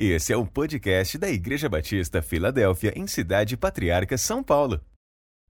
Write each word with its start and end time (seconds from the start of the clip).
Esse 0.00 0.32
é 0.32 0.36
o 0.36 0.46
podcast 0.46 1.18
da 1.18 1.28
Igreja 1.28 1.68
Batista 1.68 2.22
Filadélfia, 2.22 2.92
em 2.94 3.04
Cidade 3.08 3.56
Patriarca, 3.56 4.16
São 4.16 4.44
Paulo. 4.44 4.80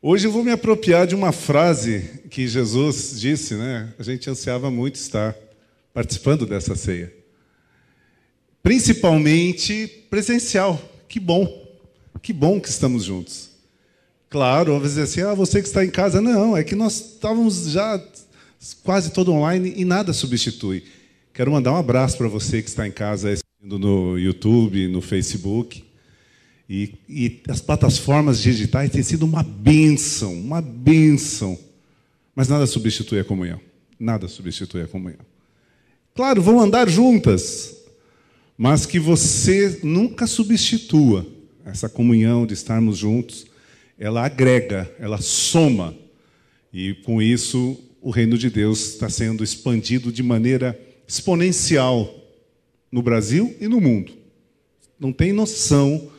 Hoje 0.00 0.28
eu 0.28 0.30
vou 0.30 0.44
me 0.44 0.52
apropriar 0.52 1.08
de 1.08 1.16
uma 1.16 1.32
frase 1.32 2.20
que 2.30 2.46
Jesus 2.46 3.18
disse, 3.18 3.54
né? 3.54 3.92
A 3.98 4.04
gente 4.04 4.30
ansiava 4.30 4.70
muito 4.70 4.94
estar 4.94 5.34
participando 5.92 6.46
dessa 6.46 6.76
ceia. 6.76 7.12
Principalmente 8.62 9.88
presencial. 10.08 10.80
Que 11.08 11.18
bom. 11.18 11.66
Que 12.22 12.32
bom 12.32 12.60
que 12.60 12.68
estamos 12.68 13.02
juntos. 13.02 13.50
Claro, 14.30 14.74
vamos 14.74 14.90
dizer 14.90 15.02
assim, 15.02 15.22
ah, 15.22 15.34
você 15.34 15.60
que 15.60 15.66
está 15.66 15.84
em 15.84 15.90
casa. 15.90 16.20
Não, 16.20 16.56
é 16.56 16.62
que 16.62 16.76
nós 16.76 17.14
estávamos 17.14 17.68
já 17.68 18.00
quase 18.84 19.10
todo 19.10 19.32
online 19.32 19.74
e 19.76 19.84
nada 19.84 20.12
substitui. 20.12 20.84
Quero 21.34 21.50
mandar 21.50 21.72
um 21.72 21.76
abraço 21.76 22.16
para 22.16 22.28
você 22.28 22.62
que 22.62 22.68
está 22.68 22.86
em 22.86 22.92
casa 22.92 23.30
assistindo 23.32 23.80
no 23.80 24.16
YouTube, 24.16 24.86
no 24.86 25.00
Facebook. 25.00 25.87
E, 26.68 26.94
e 27.08 27.40
as 27.48 27.60
plataformas 27.60 28.42
digitais 28.42 28.90
têm 28.90 29.02
sido 29.02 29.24
uma 29.24 29.42
bênção, 29.42 30.34
uma 30.34 30.60
bênção. 30.60 31.58
Mas 32.34 32.48
nada 32.48 32.66
substitui 32.66 33.20
a 33.20 33.24
comunhão. 33.24 33.60
Nada 33.98 34.28
substitui 34.28 34.82
a 34.82 34.86
comunhão. 34.86 35.20
Claro, 36.14 36.42
vão 36.42 36.60
andar 36.60 36.88
juntas, 36.88 37.76
mas 38.56 38.84
que 38.84 38.98
você 38.98 39.80
nunca 39.82 40.26
substitua 40.26 41.26
essa 41.64 41.88
comunhão 41.88 42.46
de 42.46 42.54
estarmos 42.54 42.98
juntos. 42.98 43.46
Ela 43.98 44.24
agrega, 44.24 44.92
ela 44.98 45.18
soma. 45.20 45.94
E 46.72 46.94
com 47.04 47.22
isso, 47.22 47.78
o 48.00 48.10
reino 48.10 48.36
de 48.36 48.50
Deus 48.50 48.94
está 48.94 49.08
sendo 49.08 49.42
expandido 49.42 50.12
de 50.12 50.22
maneira 50.22 50.78
exponencial 51.06 52.14
no 52.92 53.02
Brasil 53.02 53.56
e 53.60 53.66
no 53.66 53.80
mundo. 53.80 54.12
Não 55.00 55.12
tem 55.12 55.32
noção 55.32 56.10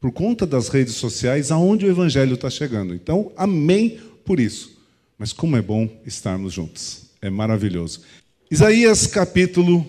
por 0.00 0.12
conta 0.12 0.46
das 0.46 0.68
redes 0.68 0.94
sociais, 0.94 1.50
aonde 1.50 1.86
o 1.86 1.90
Evangelho 1.90 2.34
está 2.34 2.50
chegando. 2.50 2.94
Então, 2.94 3.32
amém 3.36 4.00
por 4.24 4.38
isso. 4.38 4.76
Mas 5.18 5.32
como 5.32 5.56
é 5.56 5.62
bom 5.62 5.88
estarmos 6.04 6.52
juntos. 6.52 7.06
É 7.22 7.30
maravilhoso. 7.30 8.02
Isaías 8.50 9.06
capítulo 9.06 9.88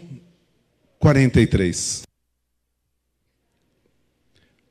43. 0.99 2.03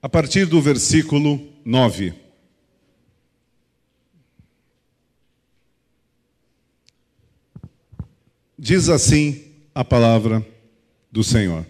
A 0.01 0.09
partir 0.09 0.47
do 0.47 0.61
versículo 0.61 1.41
9. 1.64 2.14
Diz 8.59 8.89
assim 8.89 9.45
a 9.75 9.84
palavra 9.84 10.47
do 11.12 11.23
Senhor. 11.23 11.67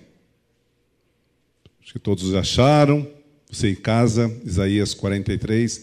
Acho 1.82 1.92
que 1.92 1.98
todos 1.98 2.32
acharam. 2.34 3.15
Você 3.50 3.70
em 3.70 3.74
casa, 3.74 4.30
Isaías 4.44 4.92
43, 4.94 5.82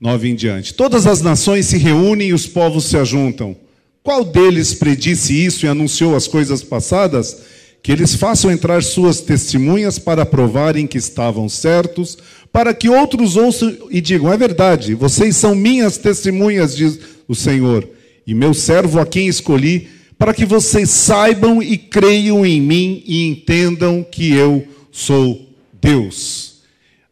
9 0.00 0.28
em 0.28 0.34
diante. 0.34 0.74
Todas 0.74 1.06
as 1.06 1.20
nações 1.20 1.66
se 1.66 1.76
reúnem 1.78 2.28
e 2.28 2.32
os 2.32 2.46
povos 2.46 2.84
se 2.84 2.96
ajuntam. 2.96 3.56
Qual 4.02 4.24
deles 4.24 4.74
predisse 4.74 5.34
isso 5.34 5.66
e 5.66 5.68
anunciou 5.68 6.14
as 6.14 6.26
coisas 6.26 6.62
passadas? 6.62 7.42
Que 7.82 7.92
eles 7.92 8.14
façam 8.14 8.50
entrar 8.50 8.82
suas 8.82 9.20
testemunhas 9.20 9.98
para 9.98 10.26
provarem 10.26 10.86
que 10.86 10.98
estavam 10.98 11.48
certos, 11.48 12.18
para 12.52 12.74
que 12.74 12.88
outros 12.88 13.36
ouçam 13.36 13.76
e 13.90 14.00
digam: 14.00 14.32
é 14.32 14.36
verdade, 14.36 14.94
vocês 14.94 15.36
são 15.36 15.54
minhas 15.54 15.98
testemunhas, 15.98 16.76
diz 16.76 16.98
o 17.26 17.34
Senhor, 17.34 17.88
e 18.26 18.34
meu 18.34 18.54
servo 18.54 18.98
a 18.98 19.06
quem 19.06 19.28
escolhi, 19.28 19.88
para 20.18 20.34
que 20.34 20.44
vocês 20.44 20.90
saibam 20.90 21.62
e 21.62 21.76
creiam 21.76 22.44
em 22.44 22.60
mim 22.60 23.02
e 23.06 23.26
entendam 23.26 24.02
que 24.02 24.32
eu 24.32 24.66
sou 24.90 25.46
Deus. 25.80 26.47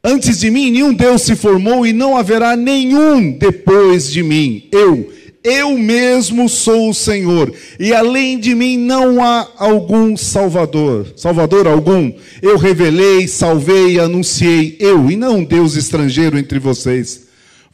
Antes 0.09 0.39
de 0.39 0.53
mim, 0.53 0.71
nenhum 0.71 0.95
Deus 0.95 1.23
se 1.23 1.35
formou 1.35 1.85
e 1.85 1.93
não 1.93 2.17
haverá 2.17 2.55
nenhum 2.55 3.33
depois 3.33 4.09
de 4.09 4.23
mim. 4.23 4.69
Eu, 4.71 5.13
eu 5.43 5.77
mesmo 5.77 6.49
sou 6.49 6.91
o 6.91 6.95
Senhor, 6.95 7.53
e 7.77 7.93
além 7.93 8.39
de 8.39 8.55
mim 8.55 8.79
não 8.79 9.21
há 9.21 9.49
algum 9.59 10.17
Salvador. 10.17 11.13
Salvador 11.17 11.67
algum. 11.67 12.13
Eu 12.41 12.57
revelei, 12.57 13.27
salvei, 13.27 13.99
anunciei, 13.99 14.77
eu, 14.79 15.11
e 15.11 15.17
não 15.17 15.39
um 15.39 15.45
Deus 15.45 15.75
estrangeiro 15.75 16.39
entre 16.39 16.61
vocês. 16.61 17.23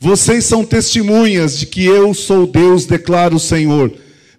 Vocês 0.01 0.47
são 0.47 0.65
testemunhas 0.65 1.59
de 1.59 1.67
que 1.67 1.85
eu 1.85 2.15
sou 2.15 2.47
Deus, 2.47 2.87
declara 2.87 3.35
o 3.35 3.39
Senhor. 3.39 3.93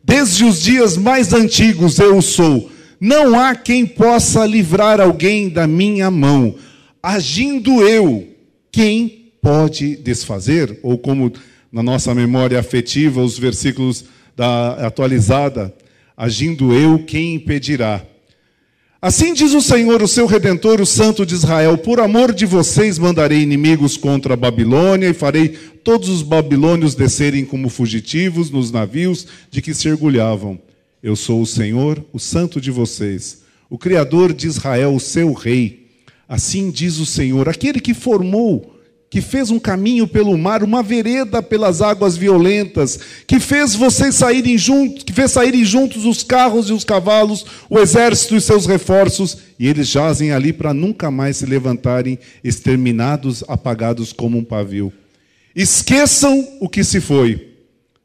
Desde 0.04 0.44
os 0.44 0.60
dias 0.60 0.98
mais 0.98 1.31
antigos 1.31 2.00
eu 2.00 2.20
sou. 2.24 2.72
Não 3.00 3.40
há 3.40 3.54
quem 3.54 3.86
possa 3.86 4.48
livrar 4.48 5.00
alguém 5.00 5.48
da 5.48 5.68
minha 5.68 6.10
mão 6.10 6.56
agindo 7.03 7.86
eu, 7.86 8.25
quem 8.72 9.34
pode 9.41 9.97
desfazer? 9.97 10.80
Ou 10.81 10.97
como 10.97 11.34
na 11.69 11.84
nossa 11.84 12.16
memória 12.16 12.58
afetiva, 12.58 13.22
os 13.22 13.38
versículos 13.38 14.06
da 14.38 14.88
atualizada, 14.88 15.75
agindo 16.16 16.74
eu, 16.74 17.00
quem 17.00 17.36
impedirá? 17.36 18.06
Assim 19.02 19.34
diz 19.34 19.53
o 19.53 19.62
Senhor, 19.62 20.02
o 20.02 20.08
seu 20.08 20.25
redentor, 20.25 20.80
o 20.80 20.86
Santo 20.86 21.25
de 21.25 21.34
Israel: 21.34 21.78
Por 21.78 22.00
amor 22.00 22.34
de 22.34 22.46
vocês 22.46 22.97
mandarei 22.97 23.42
inimigos 23.42 23.97
contra 23.97 24.34
a 24.34 24.38
Babilônia 24.38 25.09
e 25.09 25.13
farei 25.13 25.50
todos 25.84 26.08
os 26.08 26.22
babilônios 26.22 26.96
descerem 26.96 27.44
como 27.44 27.68
fugitivos 27.68 28.50
nos 28.50 28.72
navios 28.72 29.28
de 29.52 29.62
que 29.62 29.74
se 29.74 29.90
orgulhavam. 29.90 30.58
Eu 31.03 31.18
sou 31.18 31.42
o 31.42 31.46
Senhor, 31.46 32.02
o 32.13 32.19
Santo 32.19 32.62
de 32.62 32.72
vocês, 32.72 33.44
o 33.69 33.78
Criador 33.78 34.31
de 34.31 34.47
Israel, 34.47 34.96
o 34.96 35.02
seu 35.02 35.34
Rei. 35.34 35.82
Assim 36.33 36.71
diz 36.71 36.97
o 36.97 37.05
Senhor, 37.05 37.47
aquele 37.47 37.79
que 37.79 37.94
formou, 37.94 38.75
que 39.07 39.21
fez 39.21 39.51
um 39.51 39.59
caminho 39.59 40.07
pelo 40.07 40.35
mar, 40.35 40.63
uma 40.63 40.81
vereda 40.81 41.44
pelas 41.44 41.79
águas 41.79 42.17
violentas, 42.17 42.99
que 43.27 43.39
fez 43.39 43.75
vocês 43.75 44.16
saírem 44.16 44.57
juntos, 44.57 45.03
que 45.03 45.13
fez 45.13 45.29
saírem 45.29 45.63
juntos 45.63 46.05
os 46.05 46.23
carros 46.23 46.71
e 46.71 46.73
os 46.73 46.83
cavalos, 46.83 47.45
o 47.69 47.77
exército 47.77 48.35
e 48.35 48.41
seus 48.41 48.66
reforços, 48.66 49.38
e 49.59 49.67
eles 49.67 49.88
jazem 49.88 50.31
ali 50.31 50.51
para 50.51 50.73
nunca 50.73 51.11
mais 51.11 51.38
se 51.38 51.45
levantarem, 51.45 52.17
exterminados, 52.44 53.44
apagados 53.47 54.11
como 54.11 54.35
um 54.35 54.44
pavio. 54.44 54.91
Esqueçam 55.55 56.57
o 56.59 56.67
que 56.67 56.83
se 56.83 57.00
foi. 57.00 57.50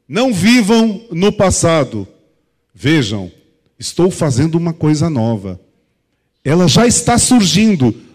Não 0.07 0.31
vivam 0.31 1.01
no 1.11 1.31
passado. 1.31 2.07
Vejam, 2.75 3.31
estou 3.79 4.11
fazendo 4.11 4.53
uma 4.53 4.71
coisa 4.71 5.09
nova. 5.09 5.59
Ela 6.43 6.67
já 6.67 6.85
está 6.85 7.17
surgindo 7.17 8.07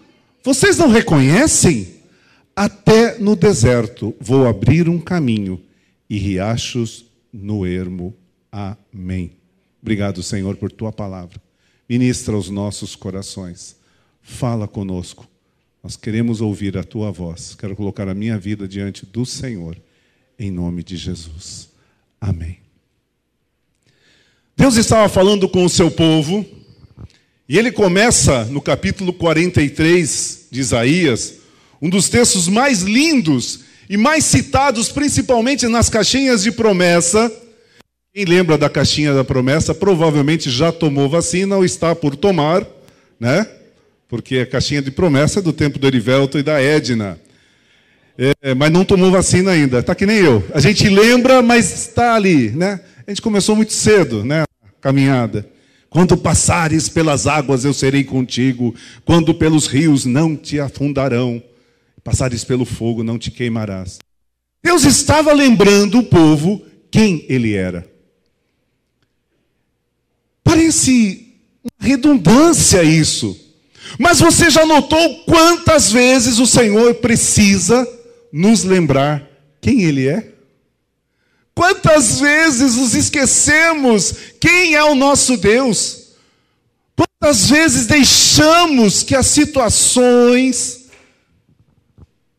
vocês 0.45 0.77
não 0.77 0.89
reconhecem? 0.89 1.95
Até 2.55 3.17
no 3.17 3.35
deserto 3.35 4.15
vou 4.21 4.47
abrir 4.47 4.87
um 4.87 5.01
caminho 5.01 5.59
e 6.07 6.19
riachos 6.19 7.07
no 7.33 7.65
ermo. 7.65 8.15
Amém. 8.51 9.31
Obrigado, 9.81 10.21
Senhor, 10.21 10.55
por 10.55 10.71
tua 10.71 10.91
palavra. 10.91 11.41
Ministra 11.89 12.35
aos 12.35 12.47
nossos 12.47 12.95
corações. 12.95 13.75
Fala 14.21 14.67
conosco. 14.67 15.27
Nós 15.83 15.95
queremos 15.95 16.41
ouvir 16.41 16.77
a 16.77 16.83
tua 16.83 17.11
voz. 17.11 17.55
Quero 17.55 17.75
colocar 17.75 18.07
a 18.07 18.13
minha 18.13 18.37
vida 18.37 18.67
diante 18.67 19.03
do 19.03 19.25
Senhor, 19.25 19.75
em 20.37 20.51
nome 20.51 20.83
de 20.83 20.95
Jesus. 20.95 21.69
Amém. 22.21 22.59
Deus 24.55 24.75
estava 24.75 25.09
falando 25.09 25.49
com 25.49 25.65
o 25.65 25.69
seu 25.69 25.89
povo 25.89 26.45
e 27.47 27.59
ele 27.59 27.71
começa 27.71 28.45
no 28.45 28.59
capítulo 28.59 29.13
43 29.13 30.47
de 30.49 30.59
Isaías, 30.59 31.35
um 31.79 31.89
dos 31.89 32.09
textos 32.09 32.47
mais 32.47 32.81
lindos 32.81 33.61
e 33.87 33.97
mais 33.97 34.25
citados, 34.25 34.91
principalmente 34.91 35.67
nas 35.67 35.87
caixinhas 35.87 36.41
de 36.41 36.51
promessa. 36.51 37.31
Quem 38.11 38.25
lembra 38.25 38.57
da 38.57 38.67
caixinha 38.67 39.13
da 39.13 39.23
promessa 39.23 39.75
provavelmente 39.75 40.49
já 40.49 40.71
tomou 40.71 41.07
vacina 41.07 41.55
ou 41.55 41.63
está 41.63 41.93
por 41.93 42.15
tomar, 42.15 42.65
né? 43.19 43.47
Porque 44.07 44.39
a 44.39 44.45
caixinha 44.45 44.81
de 44.81 44.89
promessa 44.89 45.39
é 45.39 45.41
do 45.41 45.53
tempo 45.53 45.77
do 45.77 45.85
Erivelto 45.85 46.39
e 46.39 46.43
da 46.43 46.59
Edna. 46.59 47.19
É, 48.17 48.55
mas 48.55 48.71
não 48.71 48.83
tomou 48.85 49.11
vacina 49.11 49.51
ainda. 49.51 49.79
Está 49.79 49.93
que 49.93 50.05
nem 50.05 50.17
eu. 50.17 50.43
A 50.53 50.59
gente 50.59 50.87
lembra, 50.89 51.41
mas 51.41 51.71
está 51.71 52.15
ali, 52.15 52.49
né? 52.51 52.79
A 53.05 53.11
gente 53.11 53.21
começou 53.21 53.55
muito 53.55 53.73
cedo, 53.73 54.23
né? 54.23 54.43
A 54.43 54.81
caminhada. 54.81 55.45
Quando 55.95 56.17
passares 56.17 56.89
pelas 56.89 57.25
águas, 57.25 57.63
eu 57.63 57.73
serei 57.73 58.03
contigo. 58.03 58.75
Quando 59.05 59.33
pelos 59.33 59.65
rios, 59.65 60.03
não 60.03 60.35
te 60.35 60.59
afundarão. 60.59 61.41
Passares 62.03 62.43
pelo 62.43 62.65
fogo, 62.65 63.01
não 63.01 63.17
te 63.17 63.31
queimarás. 63.31 63.99
Deus 64.61 64.83
estava 64.83 65.31
lembrando 65.31 65.99
o 65.99 66.03
povo 66.03 66.61
quem 66.91 67.25
ele 67.29 67.53
era. 67.53 67.89
Parece 70.43 71.33
redundância 71.79 72.83
isso. 72.83 73.55
Mas 73.97 74.19
você 74.19 74.49
já 74.49 74.65
notou 74.65 75.23
quantas 75.23 75.93
vezes 75.93 76.39
o 76.39 76.45
Senhor 76.45 76.95
precisa 76.95 77.87
nos 78.33 78.65
lembrar 78.65 79.25
quem 79.61 79.83
Ele 79.83 80.09
é? 80.09 80.33
Quantas 81.55 82.19
vezes 82.19 82.75
nos 82.75 82.93
esquecemos 82.93 84.11
quem 84.41 84.75
é 84.75 84.83
o 84.83 84.93
nosso 84.93 85.37
Deus? 85.37 86.13
Quantas 86.93 87.49
vezes 87.49 87.87
deixamos 87.87 89.03
que 89.03 89.15
as 89.15 89.27
situações 89.27 90.89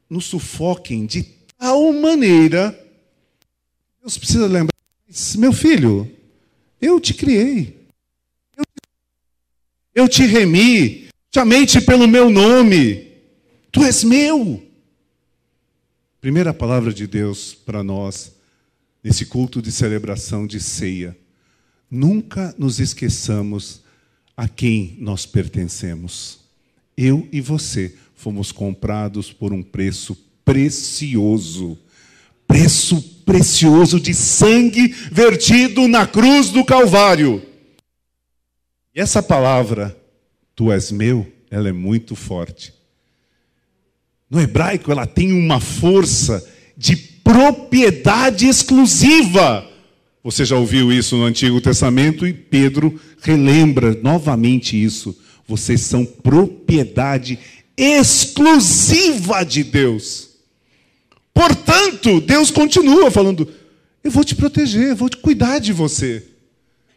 nos 0.08 0.26
sufoquem 0.26 1.06
de 1.06 1.22
tal 1.56 1.94
maneira? 1.94 2.78
Deus 4.02 4.18
precisa 4.18 4.46
lembrar, 4.46 4.76
meu 5.38 5.52
filho, 5.52 6.14
eu 6.78 7.00
te 7.00 7.14
criei, 7.14 7.88
eu 8.54 8.64
te, 8.64 8.82
eu 9.94 10.08
te 10.08 10.26
remi, 10.26 11.08
chamei-te 11.34 11.80
pelo 11.80 12.06
meu 12.06 12.28
nome, 12.28 13.12
tu 13.72 13.82
és 13.82 14.04
meu. 14.04 14.62
Primeira 16.20 16.52
palavra 16.52 16.92
de 16.92 17.06
Deus 17.06 17.54
para 17.54 17.82
nós 17.82 18.35
nesse 19.06 19.24
culto 19.24 19.62
de 19.62 19.70
celebração 19.70 20.48
de 20.48 20.58
ceia. 20.58 21.16
Nunca 21.88 22.52
nos 22.58 22.80
esqueçamos 22.80 23.82
a 24.36 24.48
quem 24.48 24.96
nós 24.98 25.24
pertencemos. 25.24 26.40
Eu 26.96 27.28
e 27.30 27.40
você 27.40 27.94
fomos 28.16 28.50
comprados 28.50 29.32
por 29.32 29.52
um 29.52 29.62
preço 29.62 30.16
precioso. 30.44 31.78
Preço 32.48 33.00
precioso 33.24 34.00
de 34.00 34.12
sangue 34.12 34.88
vertido 35.12 35.86
na 35.86 36.04
cruz 36.04 36.48
do 36.48 36.64
Calvário. 36.64 37.40
E 38.92 39.00
essa 39.00 39.22
palavra, 39.22 39.96
tu 40.52 40.72
és 40.72 40.90
meu, 40.90 41.32
ela 41.48 41.68
é 41.68 41.72
muito 41.72 42.16
forte. 42.16 42.74
No 44.28 44.40
hebraico, 44.40 44.90
ela 44.90 45.06
tem 45.06 45.30
uma 45.30 45.60
força 45.60 46.44
de 46.76 46.96
propriedade 47.36 48.46
exclusiva. 48.48 49.68
Você 50.24 50.42
já 50.42 50.56
ouviu 50.56 50.90
isso 50.90 51.18
no 51.18 51.24
Antigo 51.24 51.60
Testamento 51.60 52.26
e 52.26 52.32
Pedro 52.32 52.98
relembra 53.20 53.94
novamente 54.02 54.82
isso. 54.82 55.14
Vocês 55.46 55.82
são 55.82 56.06
propriedade 56.06 57.38
exclusiva 57.76 59.44
de 59.44 59.62
Deus. 59.62 60.30
Portanto, 61.34 62.22
Deus 62.22 62.50
continua 62.50 63.10
falando: 63.10 63.46
Eu 64.02 64.10
vou 64.10 64.24
te 64.24 64.34
proteger, 64.34 64.88
eu 64.88 64.96
vou 64.96 65.10
te 65.10 65.18
cuidar 65.18 65.58
de 65.58 65.74
você. 65.74 66.26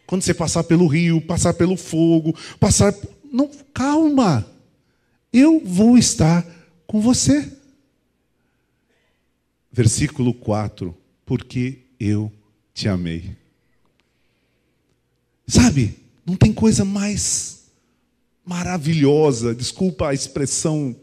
Quando 0.06 0.22
você 0.22 0.32
passar 0.32 0.64
pelo 0.64 0.86
rio, 0.86 1.20
passar 1.20 1.52
pelo 1.52 1.76
fogo, 1.76 2.34
passar. 2.58 2.94
Não, 3.30 3.50
calma. 3.74 4.46
Eu 5.30 5.60
vou 5.62 5.98
estar 5.98 6.46
com 6.86 6.98
você 6.98 7.59
versículo 9.72 10.34
4: 10.34 10.96
Porque 11.24 11.80
eu 11.98 12.32
te 12.74 12.88
amei. 12.88 13.36
Sabe, 15.46 15.96
não 16.24 16.36
tem 16.36 16.52
coisa 16.52 16.84
mais 16.84 17.64
maravilhosa, 18.44 19.54
desculpa 19.54 20.08
a 20.08 20.14
expressão 20.14 20.96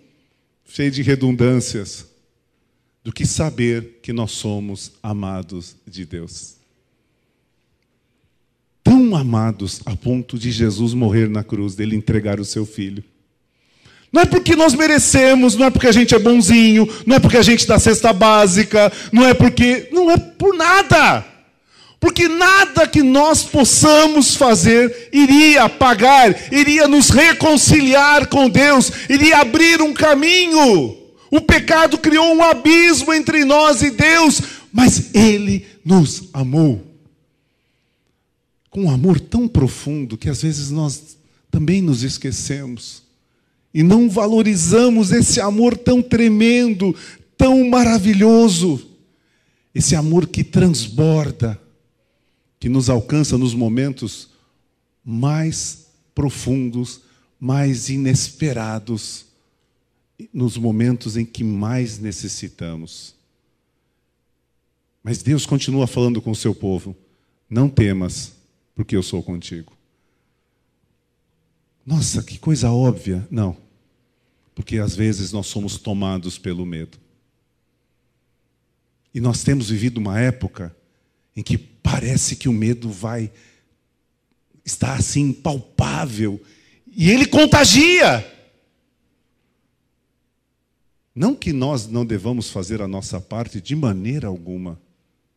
cheia 0.66 0.92
de 0.92 1.02
redundâncias, 1.02 2.06
do 3.04 3.14
que 3.14 3.25
saber 3.25 4.00
que 4.02 4.12
nós 4.12 4.31
somos 4.31 4.94
amados 5.02 5.75
de 5.88 6.06
Deus. 6.06 6.56
Tão 8.84 9.16
amados 9.16 9.81
a 9.86 9.96
ponto 9.96 10.38
de 10.38 10.52
Jesus 10.52 10.94
morrer 10.94 11.30
na 11.30 11.44
cruz, 11.44 11.75
dele 11.75 11.96
entregar 11.96 12.40
o 12.40 12.46
seu 12.46 12.66
filho. 12.66 13.04
Não 14.12 14.21
é 14.21 14.25
porque 14.25 14.56
nós 14.56 14.74
merecemos, 14.74 15.56
não 15.56 15.65
é 15.65 15.69
porque 15.69 15.88
a 15.88 15.92
gente 15.92 16.15
é 16.15 16.19
bonzinho, 16.19 16.88
não 17.06 17.15
é 17.15 17.19
porque 17.19 17.38
a 17.38 17.42
gente 17.42 17.68
dá 17.68 17.77
cesta 17.77 18.13
básica, 18.13 18.92
não 19.12 19.25
é 19.25 19.33
porque. 19.33 19.89
Não 19.92 20.09
é 20.09 20.18
por 20.18 20.56
nada. 20.56 21.25
Porque 22.00 22.27
nada 22.27 22.88
que 22.88 23.01
nós 23.01 23.44
possamos 23.44 24.36
fazer 24.36 25.09
iria 25.12 25.68
pagar, 25.68 26.36
iria 26.51 26.88
nos 26.88 27.09
reconciliar 27.09 28.27
com 28.27 28.48
Deus, 28.48 28.92
iria 29.09 29.39
abrir 29.39 29.81
um 29.81 29.94
caminho. 29.94 30.95
O 31.30 31.42
pecado 31.42 31.98
criou 31.98 32.33
um 32.33 32.44
abismo 32.44 33.13
entre 33.13 33.44
nós 33.44 33.81
e 33.81 33.89
Deus, 33.89 34.42
mas 34.71 35.13
Ele 35.13 35.65
nos 35.83 36.30
amou. 36.33 36.86
Com 38.69 38.83
um 38.83 38.92
amor 38.92 39.19
tão 39.19 39.48
profundo 39.48 40.18
que 40.18 40.30
às 40.30 40.44
vezes 40.44 40.69
nós 40.69 41.18
também 41.50 41.81
nos 41.81 42.04
esquecemos 42.04 43.06
e 43.77 43.83
não 43.83 44.09
valorizamos 44.09 45.12
esse 45.12 45.39
amor 45.39 45.77
tão 45.77 46.01
tremendo, 46.01 46.95
tão 47.38 47.69
maravilhoso, 47.69 48.89
esse 49.71 49.95
amor 49.95 50.25
que 50.25 50.44
transborda, 50.44 51.62
que 52.59 52.69
nos 52.69 52.89
alcança 52.89 53.38
nos 53.38 53.53
momentos 53.53 54.29
mais 55.06 55.89
profundos, 56.15 57.01
mais 57.39 57.88
inesperados, 57.88 59.27
nos 60.33 60.57
momentos 60.57 61.15
em 61.15 61.23
que 61.23 61.44
mais 61.44 62.00
necessitamos. 62.00 63.13
Mas 65.03 65.21
Deus 65.21 65.45
continua 65.45 65.85
falando 65.85 66.19
com 66.19 66.31
o 66.31 66.35
seu 66.35 66.56
povo: 66.56 66.95
não 67.47 67.69
temas, 67.69 68.31
porque 68.73 68.95
eu 68.95 69.03
sou 69.03 69.21
contigo. 69.21 69.71
Nossa, 71.85 72.23
que 72.23 72.39
coisa 72.39 72.71
óbvia. 72.71 73.27
Não. 73.30 73.67
Porque 74.57 74.80
às 74.80 74.95
vezes 74.95 75.31
nós 75.31 75.45
somos 75.45 75.77
tomados 75.77 76.39
pelo 76.39 76.65
medo. 76.65 76.98
E 79.13 79.21
nós 79.21 79.44
temos 79.44 79.69
vivido 79.69 80.00
uma 80.00 80.19
época 80.19 80.75
em 81.36 81.44
que 81.44 81.59
parece 81.59 82.36
que 82.36 82.50
o 82.50 82.51
medo 82.51 82.89
vai 82.89 83.31
estar 84.65 84.95
assim 84.95 85.31
palpável 85.31 86.42
e 86.88 87.12
ele 87.12 87.27
contagia. 87.27 88.25
Não 91.13 91.36
que 91.36 91.54
nós 91.54 91.86
não 91.86 92.04
devamos 92.04 92.50
fazer 92.50 92.81
a 92.81 92.88
nossa 92.88 93.21
parte 93.21 93.62
de 93.62 93.75
maneira 93.75 94.27
alguma. 94.27 94.81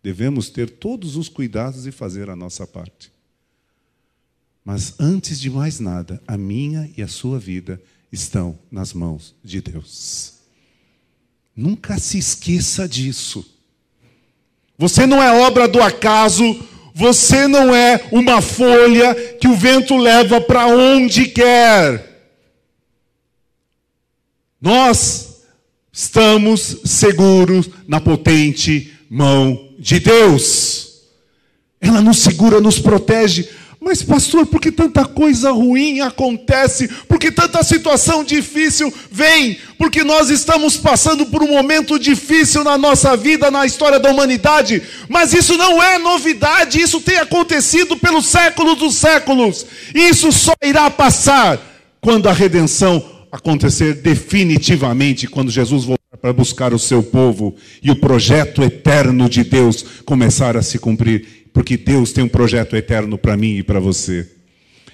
Devemos 0.02 0.48
ter 0.48 0.70
todos 0.70 1.16
os 1.16 1.28
cuidados 1.28 1.86
e 1.86 1.92
fazer 1.92 2.30
a 2.30 2.34
nossa 2.34 2.66
parte. 2.66 3.12
Mas 4.64 4.94
antes 4.98 5.40
de 5.40 5.50
mais 5.50 5.80
nada, 5.80 6.22
a 6.26 6.36
minha 6.36 6.90
e 6.96 7.02
a 7.02 7.08
sua 7.08 7.38
vida 7.38 7.80
estão 8.12 8.58
nas 8.70 8.92
mãos 8.92 9.34
de 9.42 9.60
Deus. 9.60 10.34
Nunca 11.56 11.98
se 11.98 12.18
esqueça 12.18 12.88
disso. 12.88 13.44
Você 14.78 15.06
não 15.06 15.22
é 15.22 15.46
obra 15.46 15.68
do 15.68 15.82
acaso, 15.82 16.42
você 16.94 17.46
não 17.46 17.74
é 17.74 18.08
uma 18.10 18.40
folha 18.40 19.14
que 19.40 19.48
o 19.48 19.56
vento 19.56 19.96
leva 19.96 20.40
para 20.40 20.66
onde 20.66 21.26
quer. 21.26 22.08
Nós 24.60 25.42
estamos 25.92 26.78
seguros 26.84 27.68
na 27.86 28.00
potente 28.00 28.92
mão 29.08 29.74
de 29.78 29.98
Deus. 29.98 31.00
Ela 31.80 32.00
nos 32.02 32.18
segura, 32.18 32.60
nos 32.60 32.78
protege. 32.78 33.48
Mas, 33.80 34.02
pastor, 34.02 34.44
por 34.44 34.60
que 34.60 34.70
tanta 34.70 35.06
coisa 35.06 35.50
ruim 35.50 36.00
acontece? 36.00 36.86
Por 37.08 37.18
que 37.18 37.32
tanta 37.32 37.62
situação 37.62 38.22
difícil 38.22 38.92
vem? 39.10 39.58
Porque 39.78 40.04
nós 40.04 40.28
estamos 40.28 40.76
passando 40.76 41.24
por 41.24 41.42
um 41.42 41.48
momento 41.48 41.98
difícil 41.98 42.62
na 42.62 42.76
nossa 42.76 43.16
vida, 43.16 43.50
na 43.50 43.64
história 43.64 43.98
da 43.98 44.10
humanidade. 44.10 44.82
Mas 45.08 45.32
isso 45.32 45.56
não 45.56 45.82
é 45.82 45.96
novidade, 45.96 46.78
isso 46.78 47.00
tem 47.00 47.16
acontecido 47.16 47.96
pelos 47.96 48.26
séculos 48.26 48.78
dos 48.78 48.96
séculos. 48.96 49.64
Isso 49.94 50.30
só 50.30 50.52
irá 50.62 50.90
passar 50.90 51.58
quando 52.02 52.28
a 52.28 52.32
redenção 52.34 53.02
acontecer 53.32 53.94
definitivamente, 53.94 55.26
quando 55.26 55.50
Jesus 55.50 55.84
voltar 55.84 56.00
para 56.20 56.32
buscar 56.34 56.74
o 56.74 56.78
seu 56.78 57.02
povo 57.02 57.54
e 57.82 57.90
o 57.90 57.96
projeto 57.96 58.62
eterno 58.62 59.28
de 59.28 59.42
Deus 59.42 59.84
começar 60.04 60.54
a 60.56 60.62
se 60.62 60.78
cumprir 60.78 61.39
porque 61.52 61.76
Deus 61.76 62.12
tem 62.12 62.24
um 62.24 62.28
projeto 62.28 62.76
eterno 62.76 63.18
para 63.18 63.36
mim 63.36 63.56
e 63.56 63.62
para 63.62 63.80
você. 63.80 64.28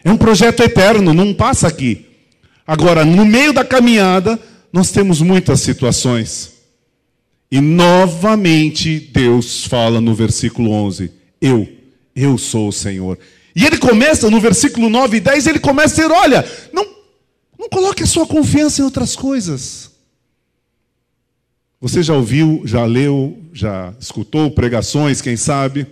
É 0.04 0.10
um 0.10 0.16
projeto 0.16 0.60
eterno, 0.60 1.12
não 1.12 1.34
passa 1.34 1.66
aqui. 1.66 2.06
Agora, 2.66 3.04
no 3.04 3.24
meio 3.24 3.52
da 3.52 3.64
caminhada, 3.64 4.38
nós 4.72 4.90
temos 4.90 5.20
muitas 5.20 5.60
situações. 5.60 6.54
E 7.50 7.60
novamente 7.60 8.98
Deus 8.98 9.64
fala 9.66 10.00
no 10.00 10.14
versículo 10.14 10.70
11: 10.70 11.10
Eu, 11.40 11.68
eu 12.14 12.36
sou 12.36 12.68
o 12.68 12.72
Senhor. 12.72 13.18
E 13.54 13.64
ele 13.64 13.78
começa 13.78 14.28
no 14.28 14.40
versículo 14.40 14.90
9 14.90 15.16
e 15.16 15.20
10, 15.20 15.46
ele 15.46 15.58
começa 15.58 15.94
a 15.94 15.96
dizer: 15.96 16.14
Olha, 16.14 16.44
não, 16.72 16.86
não 17.58 17.68
coloque 17.68 18.02
a 18.02 18.06
sua 18.06 18.26
confiança 18.26 18.80
em 18.80 18.84
outras 18.84 19.14
coisas. 19.16 19.90
Você 21.80 22.02
já 22.02 22.14
ouviu, 22.14 22.62
já 22.64 22.84
leu, 22.84 23.38
já 23.52 23.94
escutou 24.00 24.50
pregações, 24.50 25.20
quem 25.20 25.36
sabe? 25.36 25.86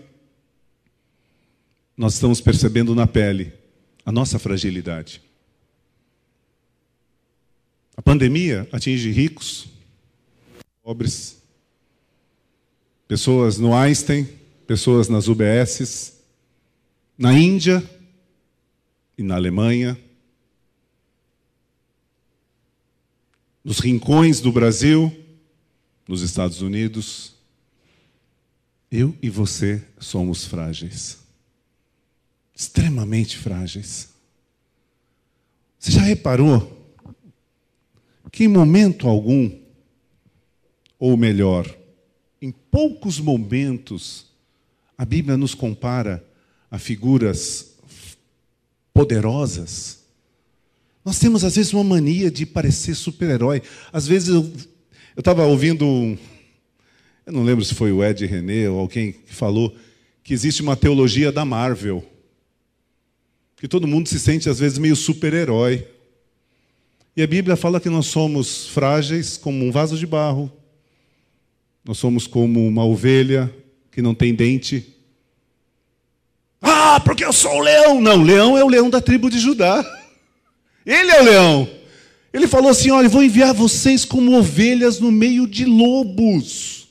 Nós 1.96 2.14
estamos 2.14 2.40
percebendo 2.40 2.94
na 2.94 3.06
pele 3.06 3.52
a 4.04 4.10
nossa 4.10 4.38
fragilidade. 4.38 5.22
A 7.96 8.02
pandemia 8.02 8.68
atinge 8.72 9.10
ricos, 9.10 9.68
pobres, 10.82 11.38
pessoas 13.06 13.58
no 13.58 13.74
Einstein, 13.74 14.28
pessoas 14.66 15.08
nas 15.08 15.28
UBSs, 15.28 16.14
na 17.16 17.32
Índia 17.32 17.82
e 19.16 19.22
na 19.22 19.36
Alemanha, 19.36 19.96
nos 23.62 23.78
rincões 23.78 24.40
do 24.40 24.50
Brasil, 24.50 25.14
nos 26.06 26.20
Estados 26.20 26.60
Unidos. 26.60 27.34
Eu 28.90 29.16
e 29.22 29.30
você 29.30 29.82
somos 29.98 30.44
frágeis. 30.44 31.23
Extremamente 32.54 33.36
frágeis. 33.36 34.10
Você 35.78 35.92
já 35.92 36.00
reparou 36.00 36.72
que 38.30 38.44
em 38.44 38.48
momento 38.48 39.08
algum, 39.08 39.50
ou 40.98 41.16
melhor, 41.16 41.72
em 42.40 42.50
poucos 42.50 43.20
momentos, 43.20 44.26
a 44.96 45.04
Bíblia 45.04 45.36
nos 45.36 45.54
compara 45.54 46.24
a 46.70 46.78
figuras 46.78 47.74
poderosas? 48.92 50.04
Nós 51.04 51.18
temos, 51.18 51.44
às 51.44 51.56
vezes, 51.56 51.72
uma 51.72 51.84
mania 51.84 52.30
de 52.30 52.46
parecer 52.46 52.94
super-herói. 52.94 53.62
Às 53.92 54.06
vezes, 54.06 54.28
eu 54.28 54.50
estava 55.18 55.44
ouvindo, 55.44 55.84
eu 57.26 57.32
não 57.32 57.44
lembro 57.44 57.64
se 57.64 57.74
foi 57.74 57.92
o 57.92 58.02
Ed 58.02 58.24
René 58.24 58.68
ou 58.70 58.80
alguém 58.80 59.12
que 59.12 59.34
falou 59.34 59.76
que 60.22 60.32
existe 60.32 60.62
uma 60.62 60.76
teologia 60.76 61.30
da 61.30 61.44
Marvel. 61.44 62.13
Que 63.56 63.68
todo 63.68 63.86
mundo 63.86 64.08
se 64.08 64.18
sente, 64.18 64.48
às 64.48 64.58
vezes, 64.58 64.78
meio 64.78 64.96
super-herói. 64.96 65.86
E 67.16 67.22
a 67.22 67.26
Bíblia 67.26 67.56
fala 67.56 67.80
que 67.80 67.88
nós 67.88 68.06
somos 68.06 68.66
frágeis 68.66 69.36
como 69.36 69.64
um 69.64 69.70
vaso 69.70 69.96
de 69.96 70.06
barro. 70.06 70.52
Nós 71.84 71.98
somos 71.98 72.26
como 72.26 72.66
uma 72.66 72.84
ovelha 72.84 73.54
que 73.92 74.02
não 74.02 74.14
tem 74.14 74.34
dente. 74.34 74.94
Ah, 76.60 76.98
porque 77.04 77.24
eu 77.24 77.32
sou 77.32 77.56
o 77.56 77.60
leão. 77.60 78.00
Não, 78.00 78.20
o 78.20 78.24
leão 78.24 78.58
é 78.58 78.64
o 78.64 78.68
leão 78.68 78.90
da 78.90 79.00
tribo 79.00 79.30
de 79.30 79.38
Judá. 79.38 79.84
Ele 80.84 81.10
é 81.10 81.20
o 81.20 81.24
leão. 81.24 81.68
Ele 82.32 82.48
falou 82.48 82.70
assim: 82.70 82.90
Olha, 82.90 83.08
vou 83.08 83.22
enviar 83.22 83.54
vocês 83.54 84.04
como 84.04 84.36
ovelhas 84.36 84.98
no 84.98 85.12
meio 85.12 85.46
de 85.46 85.64
lobos. 85.64 86.88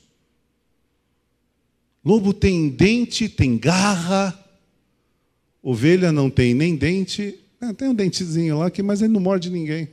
Lobo 2.05 2.33
tem 2.33 2.69
dente, 2.69 3.27
tem 3.27 3.57
garra. 3.57 4.39
Ovelha 5.63 6.11
não 6.11 6.29
tem 6.29 6.53
nem 6.53 6.75
dente. 6.75 7.39
É, 7.61 7.71
tem 7.73 7.87
um 7.87 7.95
dentezinho 7.95 8.59
lá, 8.59 8.69
mas 8.83 9.01
ele 9.01 9.13
não 9.13 9.21
morde 9.21 9.49
ninguém. 9.49 9.87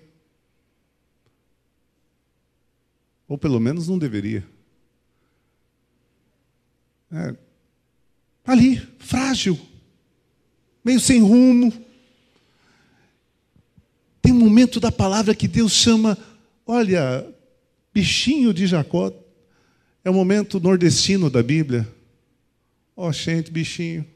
Ou 3.28 3.38
pelo 3.38 3.60
menos 3.60 3.86
não 3.86 3.96
deveria. 3.96 4.44
É, 7.12 7.36
ali, 8.44 8.76
frágil, 8.98 9.58
meio 10.84 10.98
sem 10.98 11.20
rumo 11.20 11.72
tem 14.30 14.32
um 14.32 14.38
momento 14.38 14.78
da 14.78 14.92
palavra 14.92 15.34
que 15.34 15.48
Deus 15.48 15.72
chama, 15.72 16.16
olha, 16.66 17.26
bichinho 17.92 18.52
de 18.52 18.66
Jacó. 18.66 19.12
É 20.04 20.10
o 20.10 20.14
momento 20.14 20.60
nordestino 20.60 21.28
da 21.28 21.42
Bíblia. 21.42 21.88
Ó, 22.96 23.08
oh, 23.08 23.12
gente, 23.12 23.50
bichinho. 23.50 24.06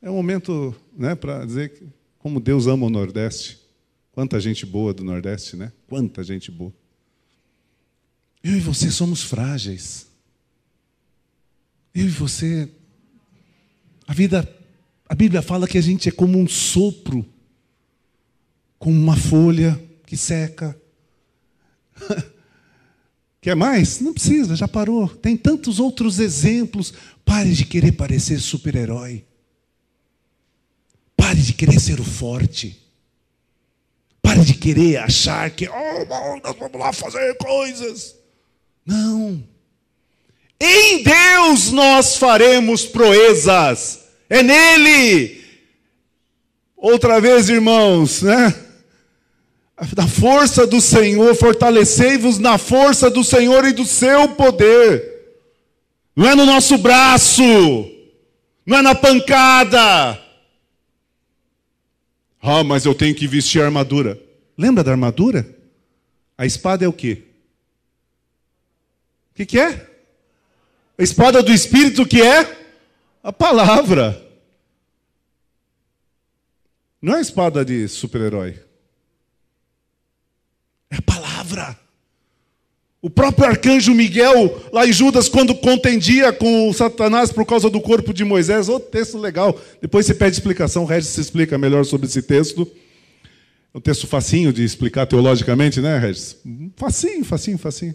É 0.00 0.10
um 0.10 0.14
momento 0.14 0.74
né, 0.96 1.14
para 1.14 1.44
dizer 1.44 1.72
que, 1.72 1.86
como 2.18 2.40
Deus 2.40 2.66
ama 2.66 2.86
o 2.86 2.90
Nordeste. 2.90 3.58
Quanta 4.12 4.40
gente 4.40 4.64
boa 4.64 4.94
do 4.94 5.04
Nordeste, 5.04 5.56
né? 5.56 5.72
Quanta 5.86 6.22
gente 6.22 6.50
boa. 6.50 6.72
Eu 8.42 8.56
e 8.56 8.60
você 8.60 8.90
somos 8.90 9.22
frágeis. 9.22 10.06
Eu 11.94 12.06
e 12.06 12.10
você. 12.10 12.68
A 14.06 14.14
vida, 14.14 14.48
a 15.08 15.14
Bíblia 15.14 15.42
fala 15.42 15.66
que 15.66 15.78
a 15.78 15.82
gente 15.82 16.08
é 16.08 16.12
como 16.12 16.38
um 16.38 16.46
sopro 16.48 17.26
como 18.78 18.96
uma 18.96 19.16
folha 19.16 19.80
que 20.06 20.16
seca. 20.16 20.78
Quer 23.40 23.56
mais? 23.56 24.00
Não 24.00 24.12
precisa, 24.12 24.56
já 24.56 24.66
parou. 24.66 25.08
Tem 25.08 25.36
tantos 25.36 25.78
outros 25.78 26.18
exemplos. 26.18 26.92
Pare 27.24 27.52
de 27.52 27.64
querer 27.64 27.92
parecer 27.92 28.40
super-herói. 28.40 29.24
Pare 31.36 31.44
de 31.44 31.52
querer 31.52 31.78
ser 31.78 32.00
o 32.00 32.04
forte. 32.04 32.80
Pare 34.22 34.40
de 34.40 34.54
querer 34.54 34.96
achar 34.96 35.50
que 35.50 35.68
oh, 35.68 36.40
nós 36.42 36.56
vamos 36.56 36.80
lá 36.80 36.94
fazer 36.94 37.36
coisas. 37.36 38.16
Não. 38.86 39.44
Em 40.58 41.02
Deus 41.02 41.72
nós 41.72 42.16
faremos 42.16 42.86
proezas. 42.86 44.06
É 44.30 44.42
nele. 44.42 45.44
Outra 46.74 47.20
vez, 47.20 47.50
irmãos, 47.50 48.22
né? 48.22 48.54
Na 49.94 50.08
força 50.08 50.66
do 50.66 50.80
Senhor, 50.80 51.34
fortalecei-vos 51.34 52.38
na 52.38 52.56
força 52.56 53.10
do 53.10 53.22
Senhor 53.22 53.66
e 53.66 53.74
do 53.74 53.84
seu 53.84 54.28
poder. 54.28 55.04
Não 56.16 56.26
é 56.26 56.34
no 56.34 56.46
nosso 56.46 56.78
braço, 56.78 57.42
não 58.64 58.78
é 58.78 58.80
na 58.80 58.94
pancada. 58.94 60.25
Ah, 62.48 62.62
mas 62.62 62.84
eu 62.84 62.94
tenho 62.94 63.12
que 63.12 63.26
vestir 63.26 63.60
a 63.60 63.64
armadura. 63.64 64.22
Lembra 64.56 64.84
da 64.84 64.92
armadura? 64.92 65.44
A 66.38 66.46
espada 66.46 66.84
é 66.84 66.88
o 66.88 66.92
quê? 66.92 67.24
O 69.32 69.34
que, 69.34 69.44
que 69.44 69.58
é? 69.58 69.90
A 70.96 71.02
espada 71.02 71.42
do 71.42 71.52
Espírito 71.52 72.06
que 72.06 72.22
é? 72.22 72.66
A 73.20 73.32
palavra. 73.32 74.24
Não 77.02 77.14
é 77.14 77.18
a 77.18 77.20
espada 77.20 77.64
de 77.64 77.88
super-herói. 77.88 78.62
É 80.88 80.98
a 80.98 81.02
palavra. 81.02 81.85
O 83.06 83.10
próprio 83.10 83.46
arcanjo 83.46 83.94
Miguel, 83.94 84.68
lá 84.72 84.84
em 84.84 84.92
Judas, 84.92 85.28
quando 85.28 85.54
contendia 85.54 86.32
com 86.32 86.72
Satanás 86.72 87.30
por 87.30 87.46
causa 87.46 87.70
do 87.70 87.80
corpo 87.80 88.12
de 88.12 88.24
Moisés, 88.24 88.68
outro 88.68 88.90
texto 88.90 89.16
legal. 89.16 89.56
Depois 89.80 90.04
você 90.04 90.12
pede 90.12 90.34
explicação, 90.34 90.82
o 90.82 90.86
Regis 90.86 91.10
se 91.10 91.20
explica 91.20 91.56
melhor 91.56 91.84
sobre 91.84 92.08
esse 92.08 92.20
texto. 92.20 92.68
É 93.72 93.78
um 93.78 93.80
texto 93.80 94.08
facinho 94.08 94.52
de 94.52 94.64
explicar 94.64 95.06
teologicamente, 95.06 95.80
né, 95.80 95.96
Regis? 96.00 96.36
Facinho, 96.74 97.24
facinho, 97.24 97.56
facinho. 97.58 97.94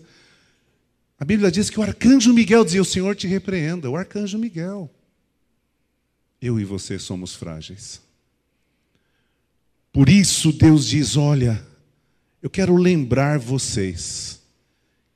A 1.19 1.25
Bíblia 1.25 1.51
diz 1.51 1.69
que 1.69 1.77
o 1.77 1.83
arcanjo 1.83 2.33
Miguel 2.33 2.63
dizia: 2.63 2.81
O 2.81 2.85
Senhor 2.85 3.13
te 3.13 3.27
repreenda. 3.27 3.89
O 3.89 3.97
arcanjo 3.97 4.39
Miguel. 4.39 4.89
Eu 6.41 6.57
e 6.57 6.63
você 6.63 6.97
somos 6.97 7.35
frágeis. 7.35 7.99
Por 9.91 10.07
isso 10.07 10.53
Deus 10.53 10.87
diz: 10.87 11.17
Olha, 11.17 11.61
eu 12.41 12.49
quero 12.49 12.77
lembrar 12.77 13.39
vocês 13.39 14.39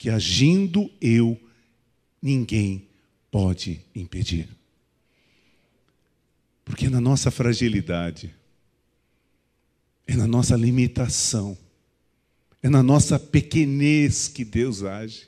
que 0.06 0.10
agindo 0.12 0.88
eu, 1.02 1.36
ninguém 2.22 2.88
pode 3.32 3.82
impedir. 3.96 4.48
Porque 6.64 6.92
na 6.92 7.02
nossa 7.02 7.32
fragilidade, 7.32 8.32
é 10.06 10.16
na 10.16 10.28
nossa 10.28 10.56
limitação, 10.56 11.58
é 12.62 12.70
na 12.70 12.84
nossa 12.84 13.18
pequenez 13.18 14.28
que 14.28 14.46
Deus 14.46 14.84
age. 14.84 15.28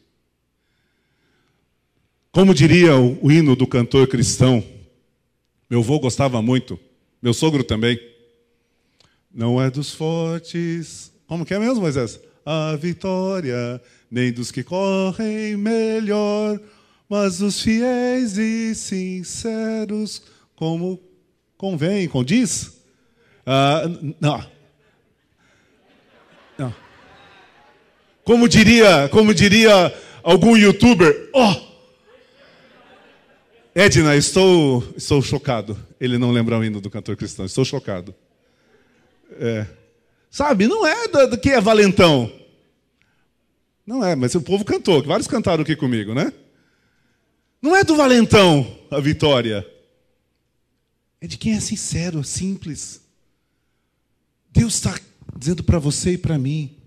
Como 2.32 2.54
diria 2.54 2.98
o, 2.98 3.18
o 3.26 3.32
hino 3.32 3.56
do 3.56 3.66
cantor 3.66 4.08
cristão, 4.08 4.64
meu 5.68 5.80
avô 5.80 6.00
gostava 6.00 6.40
muito, 6.40 6.80
meu 7.20 7.34
sogro 7.34 7.64
também. 7.64 8.00
Não 9.34 9.60
é 9.60 9.72
dos 9.72 9.96
fortes 9.96 11.12
como 11.26 11.48
que 11.48 11.56
é 11.56 11.58
mesmo, 11.58 11.82
Moisés? 11.82 12.20
A 12.50 12.78
vitória, 12.78 13.82
nem 14.10 14.32
dos 14.32 14.52
que 14.52 14.64
correm 14.64 15.58
melhor, 15.58 16.58
mas 17.10 17.40
dos 17.40 17.62
fiéis 17.62 18.38
e 18.38 18.74
sinceros, 18.74 20.22
como 20.56 20.98
convém, 21.58 22.08
condiz? 22.08 22.82
Ah, 23.46 23.82
não. 24.22 24.50
Não. 26.58 26.74
Como 28.24 28.48
diria, 28.48 29.10
como 29.10 29.34
diria 29.34 29.94
algum 30.24 30.56
youtuber. 30.56 31.30
Oh! 31.34 31.54
Edna, 33.76 34.16
estou, 34.16 34.88
estou 34.96 35.22
chocado. 35.22 35.78
Ele 36.00 36.18
não 36.18 36.32
lembra 36.32 36.58
o 36.58 36.64
hino 36.64 36.80
do 36.80 36.90
cantor 36.90 37.18
cristão. 37.18 37.46
Estou 37.46 37.66
chocado. 37.66 38.16
É. 39.34 39.68
Sabe? 40.38 40.68
Não 40.68 40.86
é 40.86 41.08
do, 41.08 41.32
do 41.32 41.38
que 41.40 41.50
é 41.50 41.60
valentão. 41.60 42.32
Não 43.84 44.06
é, 44.06 44.16
mas 44.16 44.36
o 44.36 44.42
povo 44.42 44.64
cantou, 44.64 45.02
vários 45.02 45.28
cantaram 45.28 45.64
aqui 45.64 45.76
comigo, 45.76 46.14
né? 46.14 46.32
Não 47.60 47.76
é 47.76 47.84
do 47.84 47.96
valentão 47.96 48.78
a 48.92 49.00
vitória. 49.00 49.68
É 51.20 51.26
de 51.26 51.40
quem 51.40 51.54
é 51.54 51.60
sincero, 51.60 52.24
simples. 52.24 53.02
Deus 54.52 54.76
está 54.76 55.00
dizendo 55.36 55.64
para 55.64 55.80
você 55.80 56.12
e 56.12 56.18
para 56.20 56.38
mim: 56.38 56.78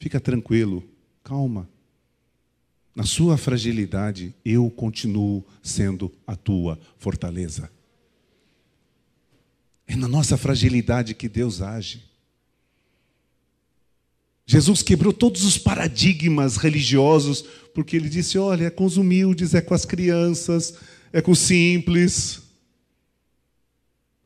fica 0.00 0.18
tranquilo, 0.18 0.82
calma. 1.22 1.68
Na 2.96 3.04
sua 3.04 3.38
fragilidade, 3.38 4.34
eu 4.44 4.68
continuo 4.72 5.46
sendo 5.62 6.12
a 6.26 6.34
tua 6.34 6.76
fortaleza. 6.98 7.70
É 9.86 9.94
na 9.94 10.08
nossa 10.08 10.36
fragilidade 10.36 11.14
que 11.14 11.28
Deus 11.28 11.62
age. 11.62 12.07
Jesus 14.50 14.82
quebrou 14.82 15.12
todos 15.12 15.44
os 15.44 15.58
paradigmas 15.58 16.56
religiosos, 16.56 17.44
porque 17.74 17.94
ele 17.94 18.08
disse: 18.08 18.38
olha, 18.38 18.64
é 18.64 18.70
com 18.70 18.86
os 18.86 18.96
humildes, 18.96 19.52
é 19.52 19.60
com 19.60 19.74
as 19.74 19.84
crianças, 19.84 20.74
é 21.12 21.20
com 21.20 21.32
os 21.32 21.38
simples. 21.38 22.40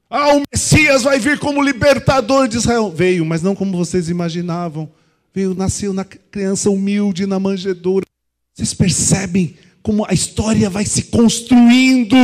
Ah, 0.09 0.37
o 0.37 0.45
Messias 0.53 1.03
vai 1.03 1.19
vir 1.19 1.41
como 1.41 1.61
libertador 1.61 2.47
de 2.47 2.57
Israel. 2.57 2.89
Veio, 2.93 3.27
mas 3.27 3.43
não 3.43 3.57
como 3.57 3.77
vocês 3.77 4.09
imaginavam. 4.09 4.89
Veio, 5.35 5.55
nasceu 5.55 5.93
na 5.93 6.05
criança 6.05 6.71
humilde, 6.71 7.27
na 7.27 7.41
manjedoura. 7.41 8.07
Vocês 8.55 8.73
percebem 8.73 9.57
como 9.83 10.07
a 10.07 10.13
história 10.13 10.71
vai 10.71 10.87
se 10.87 11.05
construindo? 11.05 12.17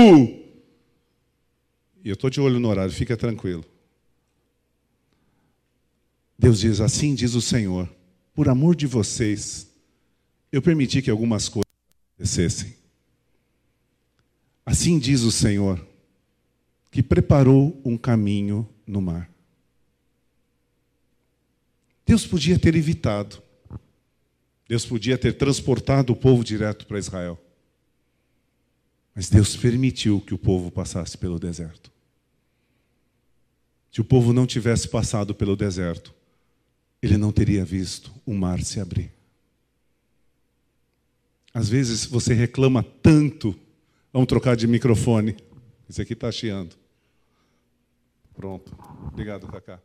E 2.04 2.08
eu 2.08 2.14
estou 2.14 2.30
de 2.30 2.40
olho 2.40 2.60
no 2.60 2.68
horário, 2.68 2.92
fica 2.92 3.16
tranquilo. 3.16 3.64
Deus 6.38 6.60
diz: 6.60 6.80
Assim 6.80 7.14
diz 7.14 7.34
o 7.34 7.42
Senhor, 7.42 7.88
por 8.32 8.48
amor 8.48 8.76
de 8.76 8.86
vocês, 8.86 9.66
eu 10.52 10.62
permiti 10.62 11.02
que 11.02 11.10
algumas 11.10 11.48
coisas 11.48 11.68
acontecessem. 12.14 12.76
Assim 14.64 14.98
diz 14.98 15.22
o 15.22 15.32
Senhor, 15.32 15.84
que 16.90 17.02
preparou 17.02 17.80
um 17.84 17.96
caminho 17.96 18.68
no 18.86 19.02
mar. 19.02 19.30
Deus 22.06 22.26
podia 22.26 22.58
ter 22.58 22.74
evitado, 22.74 23.42
Deus 24.68 24.86
podia 24.86 25.18
ter 25.18 25.32
transportado 25.32 26.12
o 26.12 26.16
povo 26.16 26.44
direto 26.44 26.86
para 26.86 26.98
Israel. 26.98 27.38
Mas 29.14 29.28
Deus 29.28 29.56
permitiu 29.56 30.20
que 30.20 30.32
o 30.32 30.38
povo 30.38 30.70
passasse 30.70 31.18
pelo 31.18 31.38
deserto. 31.38 31.90
Se 33.90 34.00
o 34.00 34.04
povo 34.04 34.32
não 34.32 34.46
tivesse 34.46 34.86
passado 34.86 35.34
pelo 35.34 35.56
deserto, 35.56 36.14
ele 37.02 37.16
não 37.16 37.32
teria 37.32 37.64
visto 37.64 38.12
o 38.26 38.34
mar 38.34 38.62
se 38.62 38.80
abrir. 38.80 39.12
Às 41.54 41.68
vezes 41.68 42.04
você 42.04 42.34
reclama 42.34 42.82
tanto. 42.82 43.58
Vamos 44.12 44.28
trocar 44.28 44.56
de 44.56 44.66
microfone. 44.66 45.36
Esse 45.88 46.02
aqui 46.02 46.12
está 46.12 46.30
chiando. 46.30 46.76
Pronto. 48.34 48.76
Obrigado, 49.08 49.46
Cacá. 49.48 49.80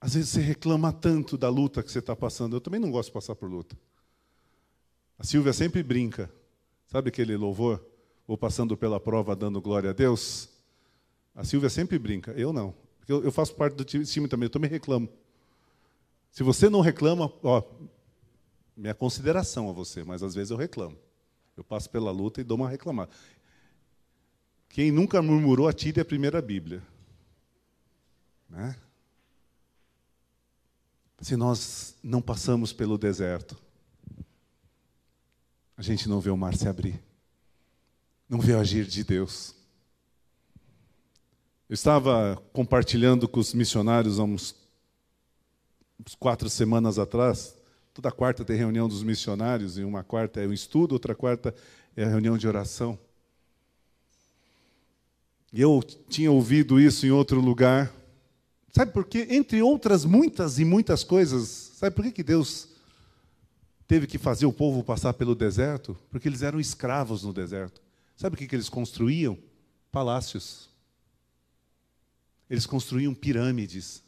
Às 0.00 0.14
vezes 0.14 0.30
você 0.30 0.40
reclama 0.40 0.92
tanto 0.92 1.38
da 1.38 1.48
luta 1.48 1.82
que 1.82 1.90
você 1.90 1.98
está 1.98 2.14
passando. 2.14 2.56
Eu 2.56 2.60
também 2.60 2.80
não 2.80 2.90
gosto 2.90 3.08
de 3.08 3.14
passar 3.14 3.34
por 3.34 3.48
luta. 3.48 3.76
A 5.18 5.24
Silvia 5.24 5.52
sempre 5.52 5.82
brinca. 5.82 6.30
Sabe 6.86 7.08
aquele 7.08 7.36
louvor? 7.36 7.84
Vou 8.26 8.36
passando 8.36 8.76
pela 8.76 8.98
prova 8.98 9.36
dando 9.36 9.60
glória 9.60 9.90
a 9.90 9.92
Deus. 9.92 10.48
A 11.34 11.44
Silvia 11.44 11.70
sempre 11.70 11.98
brinca. 11.98 12.32
Eu 12.32 12.52
não. 12.52 12.74
Eu 13.06 13.30
faço 13.30 13.54
parte 13.54 13.74
do 13.74 13.84
time 13.84 14.28
também. 14.28 14.46
Eu 14.46 14.50
também 14.50 14.70
reclamo. 14.70 15.08
Se 16.34 16.42
você 16.42 16.68
não 16.68 16.80
reclama, 16.80 17.32
ó, 17.44 17.62
minha 18.76 18.92
consideração 18.92 19.70
a 19.70 19.72
você, 19.72 20.02
mas 20.02 20.20
às 20.20 20.34
vezes 20.34 20.50
eu 20.50 20.56
reclamo. 20.56 20.98
Eu 21.56 21.62
passo 21.62 21.88
pela 21.88 22.10
luta 22.10 22.40
e 22.40 22.44
dou 22.44 22.56
uma 22.56 22.68
reclamada. 22.68 23.12
Quem 24.68 24.90
nunca 24.90 25.22
murmurou, 25.22 25.68
atire 25.68 26.00
a 26.00 26.04
primeira 26.04 26.42
Bíblia. 26.42 26.82
Né? 28.50 28.74
Se 31.20 31.36
nós 31.36 31.94
não 32.02 32.20
passamos 32.20 32.72
pelo 32.72 32.98
deserto, 32.98 33.56
a 35.76 35.82
gente 35.82 36.08
não 36.08 36.20
vê 36.20 36.30
o 36.30 36.36
mar 36.36 36.56
se 36.56 36.66
abrir, 36.66 37.00
não 38.28 38.40
vê 38.40 38.54
o 38.54 38.58
agir 38.58 38.86
de 38.86 39.04
Deus. 39.04 39.54
Eu 41.68 41.74
estava 41.74 42.42
compartilhando 42.52 43.28
com 43.28 43.38
os 43.38 43.54
missionários 43.54 44.18
há 44.18 44.24
uns, 44.24 44.63
quatro 46.18 46.50
semanas 46.50 46.98
atrás. 46.98 47.56
Toda 47.92 48.10
quarta 48.10 48.44
tem 48.44 48.56
reunião 48.56 48.88
dos 48.88 49.02
missionários, 49.02 49.78
e 49.78 49.84
uma 49.84 50.02
quarta 50.02 50.40
é 50.40 50.46
o 50.46 50.52
estudo, 50.52 50.92
outra 50.92 51.14
quarta 51.14 51.54
é 51.96 52.04
a 52.04 52.08
reunião 52.08 52.36
de 52.36 52.48
oração. 52.48 52.98
E 55.52 55.60
eu 55.60 55.80
tinha 56.08 56.32
ouvido 56.32 56.80
isso 56.80 57.06
em 57.06 57.10
outro 57.10 57.40
lugar, 57.40 57.92
Sabe 58.74 58.90
por 58.90 59.04
quê? 59.04 59.28
Entre 59.30 59.62
outras 59.62 60.04
muitas 60.04 60.58
e 60.58 60.64
muitas 60.64 61.04
coisas, 61.04 61.70
sabe 61.76 61.94
por 61.94 62.04
que, 62.04 62.10
que 62.10 62.24
Deus 62.24 62.70
teve 63.86 64.04
que 64.04 64.18
fazer 64.18 64.46
o 64.46 64.52
povo 64.52 64.82
passar 64.82 65.14
pelo 65.14 65.32
deserto? 65.32 65.96
Porque 66.10 66.26
eles 66.26 66.42
eram 66.42 66.58
escravos 66.58 67.22
no 67.22 67.32
deserto. 67.32 67.80
Sabe 68.16 68.34
o 68.34 68.36
que, 68.36 68.48
que 68.48 68.56
eles 68.56 68.68
construíam? 68.68 69.38
Palácios. 69.92 70.68
Eles 72.50 72.66
construíam 72.66 73.14
pirâmides. 73.14 74.02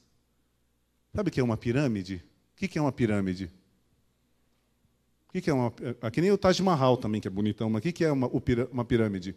Sabe 1.17 1.31
o 1.31 1.33
que 1.33 1.41
é 1.41 1.43
uma 1.43 1.57
pirâmide? 1.57 2.23
O 2.53 2.57
que 2.57 2.79
é 2.79 2.81
uma 2.81 2.93
pirâmide? 2.93 3.51
O 5.29 5.33
que 5.33 5.51
é 5.51 5.53
uma. 5.53 5.73
Aqui 6.03 6.21
nem 6.21 6.31
o 6.31 6.39
Taj 6.39 6.63
Mahal 6.63 6.97
também, 6.97 7.21
que 7.21 7.27
é 7.27 7.31
bonitão, 7.31 7.69
mas 7.69 7.81
o 7.81 7.93
que 7.93 8.05
é 8.05 8.13
uma, 8.13 8.31
uma 8.71 8.85
pirâmide? 8.85 9.35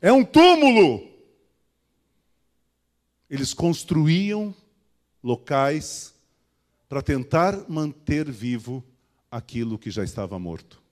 É 0.00 0.12
um 0.12 0.24
túmulo! 0.24 1.10
eles 3.32 3.54
construíam 3.54 4.54
locais 5.22 6.12
para 6.86 7.00
tentar 7.00 7.64
manter 7.66 8.30
vivo 8.30 8.84
aquilo 9.30 9.78
que 9.78 9.90
já 9.90 10.04
estava 10.04 10.38
morto. 10.38 10.82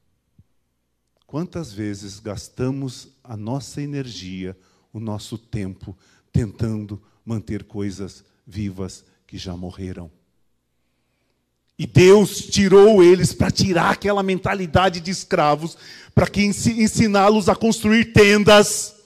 Quantas 1.27 1.71
vezes 1.71 2.19
gastamos 2.19 3.09
a 3.23 3.37
nossa 3.37 3.83
energia, 3.83 4.57
o 4.91 4.99
nosso 4.99 5.37
tempo, 5.37 5.95
tentando 6.33 7.03
manter 7.27 7.65
coisas 7.65 8.25
vivas 8.47 9.05
que 9.31 9.39
já 9.39 9.57
morreram? 9.57 10.11
E 11.79 11.87
Deus 11.87 12.47
tirou 12.47 13.01
eles 13.01 13.33
para 13.33 13.49
tirar 13.49 13.93
aquela 13.93 14.25
mentalidade 14.25 15.01
de 15.01 15.13
escravos, 15.13 15.79
para 16.13 16.27
que 16.27 16.43
ensiná-los 16.43 17.49
a 17.49 17.55
construir 17.55 18.13
tendas, 18.13 18.97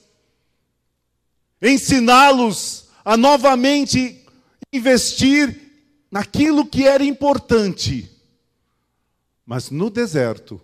ensiná-los 1.61 2.89
a 3.05 3.15
novamente 3.15 4.25
investir 4.73 5.61
naquilo 6.09 6.65
que 6.65 6.87
era 6.87 7.03
importante. 7.03 8.09
Mas 9.45 9.69
no 9.69 9.91
deserto, 9.91 10.59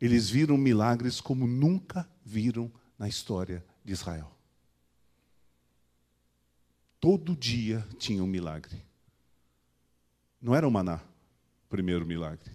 eles 0.00 0.28
viram 0.28 0.56
milagres 0.56 1.20
como 1.20 1.46
nunca 1.46 2.06
viram 2.24 2.68
na 2.98 3.08
história 3.08 3.64
de 3.84 3.92
Israel. 3.92 4.33
Todo 7.04 7.36
dia 7.36 7.86
tinha 7.98 8.24
um 8.24 8.26
milagre. 8.26 8.82
Não 10.40 10.54
era 10.54 10.66
o 10.66 10.70
maná, 10.70 11.02
o 11.66 11.68
primeiro 11.68 12.06
milagre. 12.06 12.50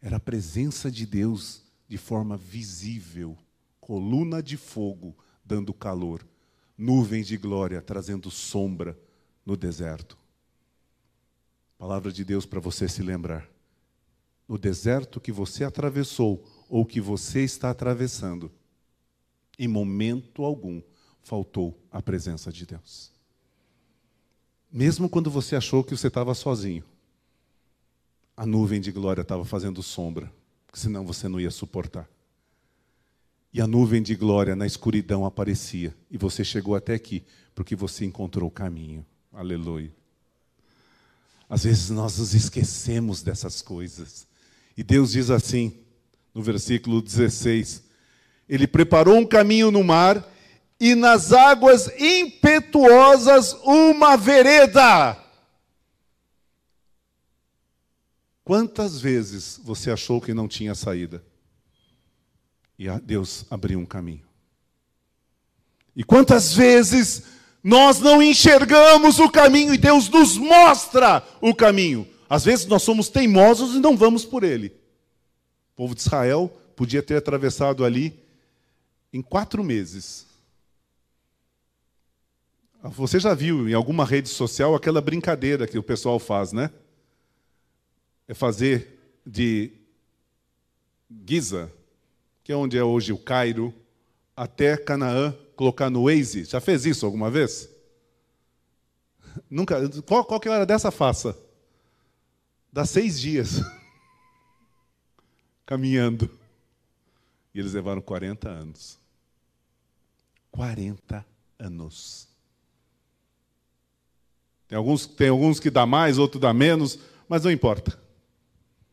Era 0.00 0.16
a 0.16 0.20
presença 0.20 0.90
de 0.90 1.04
Deus 1.04 1.62
de 1.86 1.98
forma 1.98 2.38
visível, 2.38 3.36
coluna 3.78 4.42
de 4.42 4.56
fogo 4.56 5.14
dando 5.44 5.74
calor 5.74 6.26
nuvens 6.74 7.26
de 7.26 7.36
glória 7.36 7.82
trazendo 7.82 8.30
sombra 8.30 8.98
no 9.44 9.58
deserto. 9.58 10.16
Palavra 11.76 12.10
de 12.10 12.24
Deus 12.24 12.46
para 12.46 12.60
você 12.60 12.88
se 12.88 13.02
lembrar. 13.02 13.46
No 14.48 14.56
deserto 14.56 15.20
que 15.20 15.32
você 15.32 15.64
atravessou 15.64 16.42
ou 16.66 16.86
que 16.86 16.98
você 16.98 17.42
está 17.42 17.68
atravessando, 17.68 18.50
em 19.58 19.68
momento 19.68 20.44
algum 20.44 20.80
faltou 21.20 21.78
a 21.90 22.00
presença 22.00 22.50
de 22.50 22.64
Deus. 22.64 23.17
Mesmo 24.70 25.08
quando 25.08 25.30
você 25.30 25.56
achou 25.56 25.82
que 25.82 25.96
você 25.96 26.08
estava 26.08 26.34
sozinho, 26.34 26.84
a 28.36 28.44
nuvem 28.44 28.80
de 28.80 28.92
glória 28.92 29.22
estava 29.22 29.44
fazendo 29.44 29.82
sombra, 29.82 30.32
senão 30.72 31.04
você 31.04 31.26
não 31.28 31.40
ia 31.40 31.50
suportar. 31.50 32.08
E 33.52 33.60
a 33.60 33.66
nuvem 33.66 34.02
de 34.02 34.14
glória 34.14 34.54
na 34.54 34.66
escuridão 34.66 35.24
aparecia. 35.24 35.94
E 36.10 36.18
você 36.18 36.44
chegou 36.44 36.74
até 36.74 36.94
aqui, 36.94 37.24
porque 37.54 37.74
você 37.74 38.04
encontrou 38.04 38.48
o 38.48 38.52
caminho. 38.52 39.04
Aleluia. 39.32 39.92
Às 41.48 41.64
vezes 41.64 41.88
nós 41.90 42.18
nos 42.18 42.34
esquecemos 42.34 43.22
dessas 43.22 43.62
coisas. 43.62 44.26
E 44.76 44.82
Deus 44.82 45.12
diz 45.12 45.30
assim, 45.30 45.72
no 46.34 46.42
versículo 46.42 47.00
16: 47.00 47.82
Ele 48.46 48.66
preparou 48.66 49.16
um 49.16 49.26
caminho 49.26 49.70
no 49.70 49.82
mar 49.82 50.24
e 50.80 50.94
nas 50.94 51.32
águas 51.32 51.88
impetuosas 51.98 53.52
uma 53.64 54.16
vereda. 54.16 55.16
Quantas 58.44 59.00
vezes 59.00 59.60
você 59.62 59.90
achou 59.90 60.20
que 60.20 60.32
não 60.32 60.48
tinha 60.48 60.74
saída? 60.74 61.22
E 62.78 62.88
Deus 63.00 63.44
abriu 63.50 63.78
um 63.78 63.86
caminho. 63.86 64.26
E 65.94 66.04
quantas 66.04 66.54
vezes 66.54 67.24
Nós 67.62 67.98
não 68.00 68.22
enxergamos 68.22 69.18
o 69.18 69.28
caminho 69.28 69.74
e 69.74 69.78
Deus 69.78 70.08
nos 70.08 70.36
mostra 70.36 71.22
o 71.40 71.54
caminho. 71.54 72.06
Às 72.28 72.44
vezes 72.44 72.66
nós 72.66 72.82
somos 72.82 73.08
teimosos 73.08 73.74
e 73.74 73.80
não 73.80 73.96
vamos 73.96 74.24
por 74.24 74.44
ele. 74.44 74.68
O 75.72 75.76
povo 75.76 75.94
de 75.94 76.00
Israel 76.00 76.50
podia 76.76 77.02
ter 77.02 77.16
atravessado 77.16 77.84
ali 77.84 78.18
em 79.12 79.20
quatro 79.20 79.64
meses. 79.64 80.26
Você 82.90 83.20
já 83.20 83.34
viu 83.34 83.68
em 83.68 83.74
alguma 83.74 84.04
rede 84.04 84.28
social 84.28 84.74
aquela 84.74 85.00
brincadeira 85.00 85.66
que 85.66 85.78
o 85.78 85.82
pessoal 85.82 86.18
faz, 86.18 86.52
né? 86.52 86.70
É 88.26 88.34
fazer 88.34 89.18
de 89.26 89.72
Giza, 91.26 91.72
que 92.42 92.52
é 92.52 92.56
onde 92.56 92.78
é 92.78 92.84
hoje 92.84 93.12
o 93.12 93.18
Cairo, 93.18 93.74
até 94.36 94.76
Canaã, 94.76 95.36
colocar 95.56 95.90
no 95.90 96.04
Waze. 96.04 96.44
Já 96.44 96.60
fez 96.60 96.86
isso 96.86 97.04
alguma 97.04 97.30
vez? 97.30 97.68
Nunca. 99.50 99.76
Qual, 100.02 100.24
qual 100.24 100.40
que 100.40 100.48
a 100.48 100.52
hora 100.52 100.66
dessa 100.66 100.90
faça? 100.90 101.36
Dá 102.72 102.84
seis 102.84 103.20
dias 103.20 103.60
caminhando. 105.64 106.30
E 107.54 107.58
eles 107.58 107.72
levaram 107.72 108.00
40 108.00 108.48
anos. 108.48 108.98
40 110.50 111.24
anos. 111.58 112.27
Tem 114.68 114.76
alguns, 114.76 115.06
tem 115.06 115.28
alguns 115.30 115.58
que 115.58 115.70
dá 115.70 115.86
mais, 115.86 116.18
outros 116.18 116.40
dá 116.40 116.52
menos, 116.52 116.98
mas 117.26 117.42
não 117.42 117.50
importa. 117.50 117.98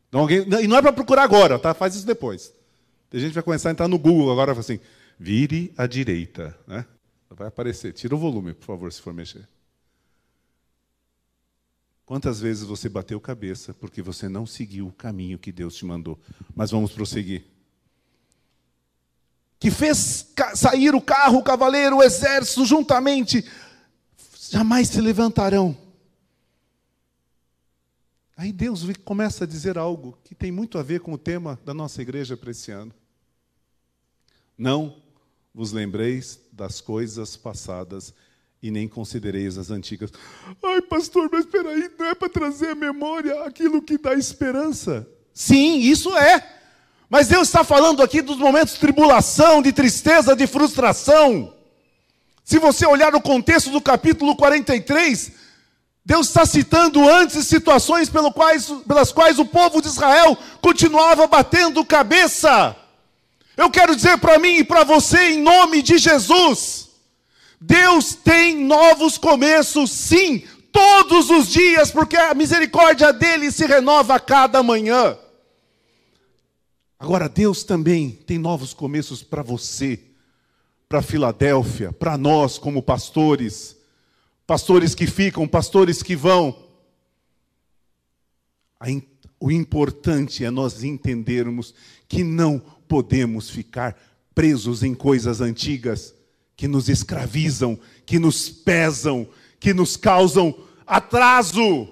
Então, 0.07 0.21
alguém, 0.21 0.45
e 0.61 0.67
não 0.67 0.77
é 0.77 0.81
para 0.81 0.93
procurar 0.93 1.23
agora, 1.23 1.59
tá? 1.59 1.73
Faz 1.73 1.95
isso 1.95 2.05
depois. 2.05 2.53
A 3.11 3.17
gente 3.17 3.33
vai 3.33 3.43
começar 3.43 3.69
a 3.69 3.71
entrar 3.71 3.87
no 3.87 3.99
Google 3.99 4.31
agora 4.31 4.53
e 4.53 4.59
assim, 4.59 4.79
vire 5.19 5.73
à 5.77 5.85
direita. 5.85 6.57
Né? 6.67 6.85
Vai 7.29 7.47
aparecer. 7.47 7.93
Tira 7.93 8.15
o 8.15 8.17
volume, 8.17 8.53
por 8.53 8.65
favor, 8.65 8.91
se 8.91 9.01
for 9.01 9.13
mexer. 9.13 9.47
Quantas 12.05 12.39
vezes 12.39 12.63
você 12.63 12.87
bateu 12.87 13.19
cabeça 13.19 13.73
porque 13.73 14.01
você 14.01 14.29
não 14.29 14.45
seguiu 14.45 14.87
o 14.87 14.93
caminho 14.93 15.39
que 15.39 15.51
Deus 15.51 15.75
te 15.75 15.85
mandou? 15.85 16.19
Mas 16.55 16.71
vamos 16.71 16.91
prosseguir. 16.91 17.45
Que 19.57 19.71
fez 19.71 20.31
sair 20.53 20.93
o 20.93 21.01
carro, 21.01 21.39
o 21.39 21.43
cavaleiro, 21.43 21.97
o 21.97 22.03
exército 22.03 22.65
juntamente, 22.65 23.43
jamais 24.51 24.89
se 24.89 25.01
levantarão. 25.01 25.77
Aí 28.37 28.51
Deus 28.51 28.85
começa 29.03 29.45
a 29.45 29.47
dizer 29.47 29.77
algo 29.77 30.17
que 30.23 30.35
tem 30.35 30.51
muito 30.51 30.77
a 30.77 30.83
ver 30.83 30.99
com 30.99 31.13
o 31.13 31.17
tema 31.17 31.59
da 31.63 31.73
nossa 31.73 32.01
igreja 32.01 32.35
para 32.35 32.51
esse 32.51 32.71
ano. 32.71 32.93
Não 34.57 35.01
vos 35.53 35.71
lembreis 35.71 36.39
das 36.51 36.81
coisas 36.81 37.37
passadas 37.37 38.13
e 38.61 38.69
nem 38.69 38.89
considereis 38.89 39.57
as 39.57 39.71
antigas. 39.71 40.11
Ai, 40.61 40.81
pastor, 40.81 41.29
mas 41.31 41.45
espera 41.45 41.69
aí, 41.69 41.89
não 41.97 42.07
é 42.07 42.15
para 42.15 42.27
trazer 42.27 42.69
à 42.69 42.75
memória 42.75 43.43
aquilo 43.45 43.81
que 43.81 43.97
dá 43.97 44.13
esperança? 44.13 45.07
Sim, 45.33 45.79
isso 45.79 46.15
é. 46.17 46.55
Mas 47.09 47.27
Deus 47.27 47.47
está 47.47 47.63
falando 47.63 48.01
aqui 48.03 48.21
dos 48.21 48.37
momentos 48.37 48.73
de 48.73 48.79
tribulação, 48.81 49.61
de 49.61 49.71
tristeza, 49.71 50.35
de 50.35 50.45
frustração. 50.45 51.54
Se 52.45 52.59
você 52.59 52.85
olhar 52.85 53.15
o 53.15 53.21
contexto 53.21 53.71
do 53.71 53.81
capítulo 53.81 54.35
43, 54.35 55.31
Deus 56.05 56.27
está 56.27 56.45
citando 56.45 57.09
antes 57.09 57.47
situações 57.47 58.07
pelas 58.07 59.11
quais 59.11 59.39
o 59.39 59.45
povo 59.45 59.81
de 59.81 59.87
Israel 59.87 60.37
continuava 60.61 61.25
batendo 61.25 61.83
cabeça. 61.83 62.75
Eu 63.57 63.71
quero 63.71 63.95
dizer 63.95 64.19
para 64.19 64.37
mim 64.37 64.57
e 64.57 64.63
para 64.63 64.83
você, 64.83 65.31
em 65.31 65.41
nome 65.41 65.81
de 65.81 65.97
Jesus, 65.97 66.89
Deus 67.59 68.13
tem 68.13 68.63
novos 68.63 69.17
começos, 69.17 69.89
sim, 69.89 70.43
todos 70.71 71.31
os 71.31 71.47
dias, 71.47 71.89
porque 71.89 72.15
a 72.15 72.35
misericórdia 72.35 73.11
dele 73.11 73.51
se 73.51 73.65
renova 73.65 74.13
a 74.13 74.19
cada 74.19 74.61
manhã. 74.61 75.17
Agora, 76.99 77.27
Deus 77.27 77.63
também 77.63 78.11
tem 78.11 78.37
novos 78.37 78.71
começos 78.71 79.23
para 79.23 79.41
você, 79.41 79.99
para 80.87 81.01
Filadélfia, 81.01 81.91
para 81.91 82.17
nós 82.17 82.57
como 82.57 82.81
pastores, 82.81 83.75
pastores 84.45 84.93
que 84.93 85.07
ficam, 85.07 85.47
pastores 85.47 86.03
que 86.03 86.15
vão. 86.15 86.63
O 89.39 89.51
importante 89.51 90.45
é 90.45 90.51
nós 90.51 90.83
entendermos 90.83 91.73
que 92.07 92.23
não 92.23 92.59
podemos 92.87 93.49
ficar 93.49 93.97
presos 94.33 94.83
em 94.83 94.93
coisas 94.93 95.41
antigas 95.41 96.13
que 96.55 96.67
nos 96.67 96.87
escravizam, 96.87 97.77
que 98.05 98.19
nos 98.19 98.49
pesam, 98.49 99.27
que 99.59 99.73
nos 99.73 99.97
causam 99.97 100.55
atraso. 100.85 101.87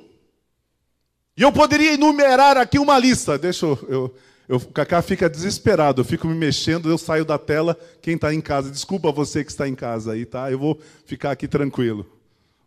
E 1.36 1.42
eu 1.42 1.52
poderia 1.52 1.94
enumerar 1.94 2.58
aqui 2.58 2.78
uma 2.78 2.98
lista. 2.98 3.38
Deixa 3.38 3.66
eu, 3.66 3.86
eu, 3.90 4.16
eu, 4.48 4.58
o 4.58 4.72
Cacá 4.72 5.02
fica 5.02 5.30
desesperado, 5.30 6.02
eu 6.02 6.06
fico 6.06 6.28
me 6.28 6.36
mexendo, 6.36 6.90
eu 6.90 6.98
saio 6.98 7.24
da 7.24 7.38
tela, 7.38 7.80
quem 8.02 8.16
está 8.16 8.34
em 8.34 8.42
casa, 8.42 8.70
desculpa 8.70 9.12
você 9.12 9.44
que 9.44 9.52
está 9.52 9.68
em 9.68 9.76
casa 9.76 10.14
aí, 10.14 10.26
tá? 10.26 10.52
Eu 10.52 10.60
vou 10.60 10.80
ficar 11.06 11.32
aqui 11.32 11.48
tranquilo. 11.48 12.06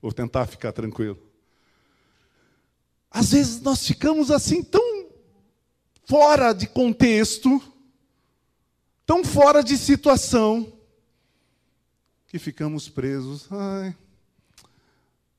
Vou 0.00 0.12
tentar 0.12 0.46
ficar 0.46 0.72
tranquilo. 0.72 1.18
Às 3.10 3.32
vezes 3.32 3.60
nós 3.60 3.86
ficamos 3.86 4.30
assim 4.30 4.62
tão 4.62 5.08
fora 6.04 6.52
de 6.52 6.66
contexto, 6.66 7.60
tão 9.04 9.24
fora 9.24 9.62
de 9.62 9.76
situação, 9.76 10.72
que 12.28 12.38
ficamos 12.38 12.88
presos. 12.88 13.46
Ai, 13.50 13.96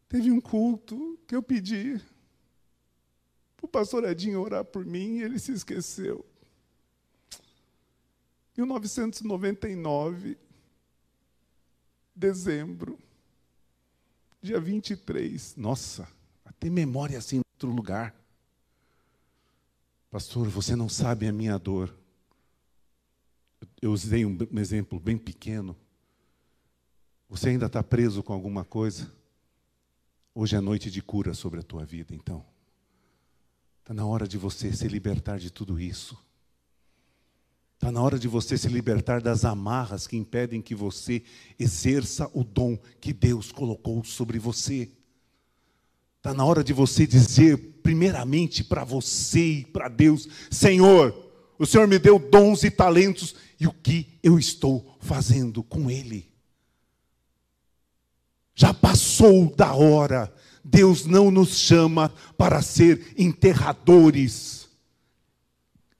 teve 0.09 0.31
um 0.31 0.41
culto 0.41 1.17
que 1.27 1.35
eu 1.35 1.43
pedi 1.43 2.01
o 3.61 3.67
pastor 3.67 4.03
Edinho 4.03 4.41
orar 4.41 4.63
por 4.63 4.85
mim 4.85 5.17
e 5.17 5.23
ele 5.23 5.39
se 5.39 5.51
esqueceu. 5.51 6.25
1999, 8.57 10.37
dezembro, 12.15 12.97
dia 14.41 14.59
23. 14.59 15.55
Nossa, 15.55 16.07
até 16.43 16.69
memória 16.69 17.17
assim 17.17 17.37
em 17.37 17.41
outro 17.53 17.69
lugar. 17.69 18.15
Pastor, 20.09 20.47
você 20.47 20.75
não 20.75 20.89
sabe 20.89 21.27
a 21.27 21.31
minha 21.31 21.57
dor. 21.59 21.93
Eu 23.81 23.91
usei 23.91 24.25
um 24.25 24.37
exemplo 24.59 24.99
bem 24.99 25.17
pequeno. 25.17 25.75
Você 27.29 27.49
ainda 27.49 27.65
está 27.67 27.83
preso 27.83 28.23
com 28.23 28.33
alguma 28.33 28.63
coisa? 28.63 29.11
Hoje 30.33 30.55
é 30.55 30.59
noite 30.61 30.89
de 30.89 31.01
cura 31.01 31.33
sobre 31.33 31.59
a 31.59 31.63
tua 31.63 31.85
vida, 31.85 32.15
então. 32.15 32.43
Está 33.87 33.93
na 33.93 34.05
hora 34.05 34.27
de 34.27 34.37
você 34.37 34.73
se 34.73 34.85
libertar 34.85 35.39
de 35.39 35.49
tudo 35.49 35.79
isso. 35.79 36.17
Está 37.75 37.89
na 37.89 38.01
hora 38.01 38.19
de 38.19 38.27
você 38.27 38.57
se 38.57 38.67
libertar 38.67 39.21
das 39.21 39.45
amarras 39.45 40.05
que 40.05 40.17
impedem 40.17 40.61
que 40.61 40.75
você 40.75 41.23
exerça 41.57 42.29
o 42.33 42.43
dom 42.43 42.77
que 42.99 43.13
Deus 43.13 43.49
colocou 43.49 44.03
sobre 44.03 44.39
você. 44.39 44.91
Está 46.17 46.33
na 46.33 46.43
hora 46.43 46.65
de 46.65 46.73
você 46.73 47.07
dizer, 47.07 47.79
primeiramente 47.81 48.61
para 48.61 48.83
você 48.83 49.59
e 49.59 49.65
para 49.65 49.87
Deus: 49.87 50.27
Senhor, 50.51 51.15
o 51.57 51.65
Senhor 51.65 51.87
me 51.87 51.97
deu 51.97 52.19
dons 52.19 52.65
e 52.65 52.69
talentos, 52.69 53.35
e 53.57 53.67
o 53.67 53.71
que 53.71 54.19
eu 54.21 54.37
estou 54.37 54.97
fazendo 54.99 55.63
com 55.63 55.89
ele? 55.89 56.29
Já 58.53 58.73
passou 58.73 59.55
da 59.55 59.73
hora. 59.73 60.29
Deus 60.69 61.05
não 61.05 61.31
nos 61.31 61.57
chama 61.57 62.13
para 62.37 62.61
ser 62.61 63.13
enterradores 63.17 64.67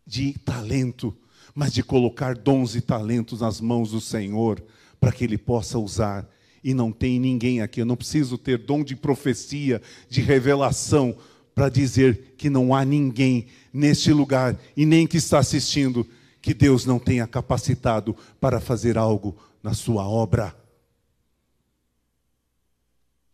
de 0.06 0.34
talento, 0.34 1.15
mas 1.56 1.71
de 1.71 1.82
colocar 1.82 2.36
dons 2.36 2.75
e 2.75 2.82
talentos 2.82 3.39
nas 3.39 3.62
mãos 3.62 3.91
do 3.91 4.01
Senhor, 4.01 4.62
para 4.99 5.13
que 5.13 5.23
Ele 5.23 5.38
possa 5.38 5.80
usar. 5.80 6.30
E 6.62 6.73
não 6.73 6.91
tem 6.91 7.17
ninguém 7.17 7.62
aqui, 7.62 7.80
eu 7.80 7.86
não 7.86 7.95
preciso 7.95 8.38
ter 8.38 8.58
dom 8.58 8.84
de 8.84 8.93
profecia, 8.93 9.82
de 10.10 10.19
revelação, 10.19 11.15
para 11.56 11.69
dizer 11.69 12.36
que 12.38 12.49
não 12.49 12.75
há 12.75 12.84
ninguém 12.84 13.47
neste 13.71 14.12
lugar 14.12 14.60
e 14.75 14.86
nem 14.86 15.08
que 15.08 15.17
está 15.17 15.39
assistindo 15.39 16.06
que 16.41 16.53
Deus 16.53 16.86
não 16.86 16.99
tenha 16.99 17.25
capacitado 17.25 18.15
para 18.39 18.60
fazer 18.60 18.97
algo 18.97 19.36
na 19.63 19.73
sua 19.73 20.08
obra. 20.08 20.53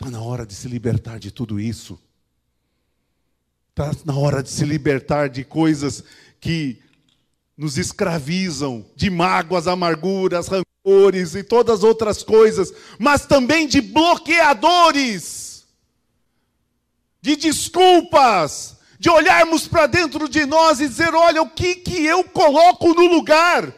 Está 0.03 0.11
na 0.11 0.21
hora 0.21 0.45
de 0.45 0.53
se 0.53 0.67
libertar 0.67 1.17
de 1.17 1.31
tudo 1.31 1.61
isso. 1.61 1.97
Está 3.69 3.89
na 4.03 4.17
hora 4.17 4.43
de 4.43 4.49
se 4.49 4.65
libertar 4.65 5.29
de 5.29 5.45
coisas 5.45 6.03
que 6.41 6.81
nos 7.55 7.77
escravizam, 7.77 8.85
de 8.97 9.09
mágoas, 9.09 9.65
amarguras, 9.65 10.49
rancores 10.49 11.35
e 11.35 11.41
todas 11.41 11.77
as 11.79 11.83
outras 11.85 12.21
coisas, 12.21 12.73
mas 12.99 13.25
também 13.25 13.65
de 13.65 13.79
bloqueadores, 13.79 15.63
de 17.21 17.37
desculpas, 17.37 18.75
de 18.99 19.09
olharmos 19.09 19.69
para 19.69 19.87
dentro 19.87 20.27
de 20.27 20.45
nós 20.45 20.81
e 20.81 20.89
dizer: 20.89 21.15
olha, 21.15 21.41
o 21.41 21.49
que, 21.49 21.75
que 21.75 22.05
eu 22.05 22.25
coloco 22.25 22.93
no 22.93 23.07
lugar? 23.07 23.73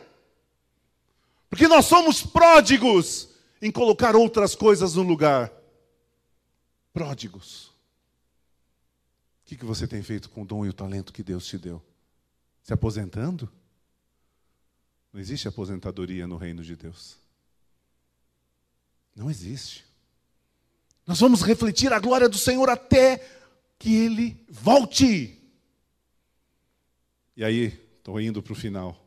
Porque 1.52 1.68
nós 1.68 1.86
somos 1.86 2.24
pródigos, 2.24 3.30
em 3.62 3.70
colocar 3.70 4.16
outras 4.16 4.56
coisas 4.56 4.96
no 4.96 5.04
lugar. 5.04 5.52
Pródigos. 6.96 7.74
O 9.44 9.48
que 9.48 9.66
você 9.66 9.86
tem 9.86 10.02
feito 10.02 10.30
com 10.30 10.44
o 10.44 10.46
dom 10.46 10.66
e 10.66 10.70
o 10.70 10.74
talento 10.74 11.12
que 11.12 11.22
Deus 11.22 11.46
te 11.46 11.58
deu? 11.58 11.84
Se 12.64 12.72
aposentando? 12.72 13.52
Não 15.12 15.20
existe 15.20 15.46
aposentadoria 15.46 16.26
no 16.26 16.38
reino 16.38 16.64
de 16.64 16.74
Deus. 16.74 17.18
Não 19.14 19.30
existe. 19.30 19.84
Nós 21.06 21.20
vamos 21.20 21.42
refletir 21.42 21.92
a 21.92 22.00
glória 22.00 22.30
do 22.30 22.38
Senhor 22.38 22.70
até 22.70 23.18
que 23.78 23.94
Ele 23.94 24.42
volte. 24.50 25.38
E 27.36 27.44
aí, 27.44 27.78
estou 27.98 28.22
indo 28.22 28.42
para 28.42 28.54
o 28.54 28.56
final. 28.56 29.06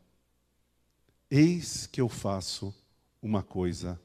Eis 1.31 1.87
que 1.87 2.03
eu 2.03 2.09
faço 2.11 2.74
uma 3.22 3.42
coisa 3.42 3.98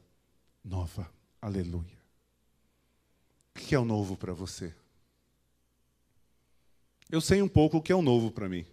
nova. 0.64 1.06
Aleluia. 1.38 2.03
O 3.54 3.58
que 3.58 3.74
é 3.74 3.78
o 3.78 3.84
novo 3.84 4.16
para 4.16 4.32
você? 4.32 4.74
Eu 7.10 7.20
sei 7.20 7.40
um 7.40 7.48
pouco 7.48 7.76
o 7.76 7.82
que 7.82 7.92
é 7.92 7.94
o 7.94 8.02
novo 8.02 8.30
para 8.30 8.48
mim. 8.48 8.66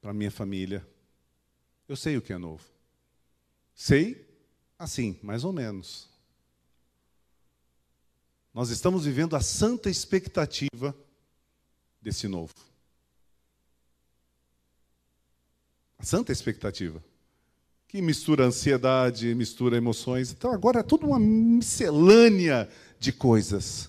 Para 0.00 0.12
minha 0.12 0.30
família. 0.30 0.86
Eu 1.86 1.96
sei 1.96 2.16
o 2.16 2.22
que 2.22 2.32
é 2.32 2.38
novo. 2.38 2.64
Sei 3.74 4.26
assim, 4.78 5.18
mais 5.22 5.44
ou 5.44 5.52
menos. 5.52 6.08
Nós 8.52 8.70
estamos 8.70 9.04
vivendo 9.04 9.36
a 9.36 9.40
santa 9.40 9.90
expectativa 9.90 10.96
desse 12.00 12.26
novo. 12.26 12.54
A 15.98 16.04
santa 16.04 16.32
expectativa. 16.32 17.02
Que 17.90 18.02
mistura 18.02 18.44
ansiedade, 18.44 19.34
mistura 19.34 19.78
emoções. 19.78 20.30
Então 20.30 20.52
agora 20.52 20.80
é 20.80 20.82
tudo 20.82 21.06
uma 21.06 21.18
miscelânea 21.18 22.68
de 23.00 23.10
coisas. 23.10 23.88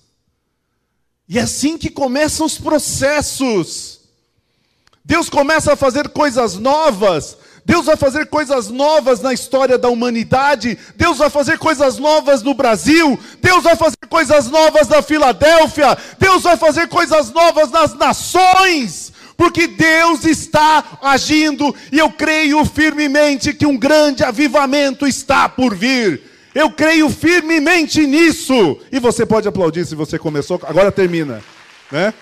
E 1.28 1.38
é 1.38 1.42
assim 1.42 1.78
que 1.78 1.90
começam 1.90 2.46
os 2.46 2.58
processos. 2.58 4.00
Deus 5.04 5.30
começa 5.30 5.74
a 5.74 5.76
fazer 5.76 6.08
coisas 6.08 6.56
novas. 6.56 7.38
Deus 7.66 7.88
vai 7.88 7.98
fazer 7.98 8.28
coisas 8.28 8.70
novas 8.70 9.20
na 9.20 9.34
história 9.34 9.78
da 9.78 9.90
humanidade. 9.90 10.78
Deus 10.96 11.18
vai 11.18 11.30
fazer 11.30 11.60
coisas 11.60 11.98
novas 11.98 12.42
no 12.42 12.54
Brasil. 12.54 13.20
Deus 13.42 13.64
vai 13.66 13.76
fazer 13.76 14.08
coisas 14.10 14.48
novas 14.48 14.88
na 14.88 15.02
Filadélfia. 15.02 15.98
Deus 16.18 16.44
vai 16.44 16.56
fazer 16.56 16.88
coisas 16.88 17.32
novas 17.32 17.70
nas 17.70 17.94
nações 17.96 19.12
porque 19.39 19.67
Deus 19.67 20.25
está 20.25 20.99
agindo 21.02 21.73
e 21.93 21.97
eu 21.97 22.12
creio 22.12 22.65
firmemente 22.65 23.54
que 23.54 23.65
um 23.65 23.78
grande 23.78 24.21
avivamento 24.21 25.08
está 25.08 25.47
por 25.47 25.73
vir. 25.73 26.21
Eu 26.54 26.69
creio 26.69 27.10
firmemente 27.10 28.06
nisso. 28.06 28.82
E 28.91 28.99
você 28.99 29.25
pode 29.25 29.47
aplaudir 29.47 29.86
se 29.86 29.95
você 29.95 30.19
começou, 30.19 30.60
agora 30.67 30.91
termina, 30.91 31.41
né? 31.89 32.13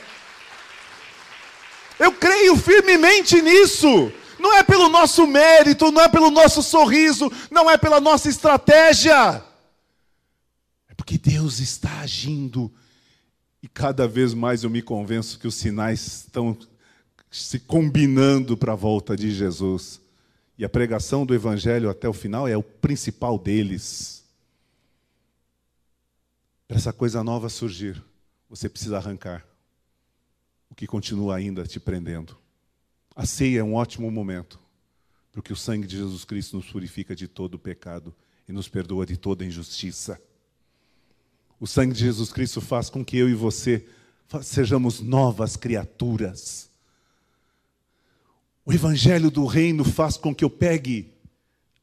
Eu 1.98 2.12
creio 2.12 2.56
firmemente 2.56 3.42
nisso. 3.42 4.12
Não 4.38 4.56
é 4.56 4.62
pelo 4.62 4.88
nosso 4.88 5.26
mérito, 5.26 5.92
não 5.92 6.04
é 6.04 6.08
pelo 6.08 6.30
nosso 6.30 6.62
sorriso, 6.62 7.32
não 7.50 7.68
é 7.68 7.80
pela 7.80 8.00
nossa 8.00 8.30
estratégia. 8.30 9.44
É 10.88 10.94
porque 10.96 11.18
Deus 11.18 11.60
está 11.62 12.02
agindo. 12.02 12.72
E 13.64 13.68
cada 13.68 14.08
vez 14.08 14.36
mais 14.36 14.64
eu 14.64 14.70
me 14.70 14.84
convenço 14.84 15.40
que 15.40 15.48
os 15.48 15.56
sinais 15.56 16.06
estão 16.06 16.56
se 17.30 17.60
combinando 17.60 18.58
para 18.58 18.74
a 18.74 18.76
volta 18.76 19.16
de 19.16 19.32
Jesus. 19.32 20.02
E 20.58 20.66
a 20.66 20.70
pregação 20.70 21.26
do 21.26 21.36
Evangelho 21.36 21.90
até 21.90 22.08
o 22.08 22.14
final 22.14 22.48
é 22.48 22.58
o 22.58 22.64
principal 22.64 23.38
deles. 23.38 24.24
Para 26.68 26.78
essa 26.78 26.92
coisa 26.92 27.24
nova 27.24 27.48
surgir, 27.50 28.02
você 28.50 28.68
precisa 28.68 28.98
arrancar 28.98 29.46
o 30.70 30.76
que 30.76 30.88
continua 30.88 31.36
ainda 31.36 31.64
te 31.66 31.80
prendendo. 31.80 32.38
A 33.16 33.26
ceia 33.26 33.60
é 33.60 33.64
um 33.64 33.76
ótimo 33.76 34.12
momento, 34.12 34.60
porque 35.32 35.54
o 35.54 35.56
sangue 35.56 35.88
de 35.88 35.98
Jesus 35.98 36.26
Cristo 36.26 36.58
nos 36.58 36.70
purifica 36.70 37.16
de 37.16 37.28
todo 37.28 37.56
o 37.56 37.60
pecado 37.60 38.14
e 38.48 38.52
nos 38.52 38.68
perdoa 38.68 39.06
de 39.06 39.18
toda 39.18 39.46
injustiça. 39.46 40.22
O 41.60 41.66
sangue 41.66 41.94
de 41.94 42.02
Jesus 42.02 42.32
Cristo 42.32 42.62
faz 42.62 42.90
com 42.90 43.04
que 43.04 43.18
eu 43.18 43.30
e 43.30 43.34
você 43.34 43.88
sejamos 44.44 45.00
novas 45.00 45.56
criaturas. 45.56 46.67
O 48.68 48.74
evangelho 48.74 49.32
do 49.32 49.46
reino 49.46 49.86
faz 49.86 50.18
com 50.18 50.36
que 50.36 50.44
eu 50.44 50.50
pegue 50.50 51.10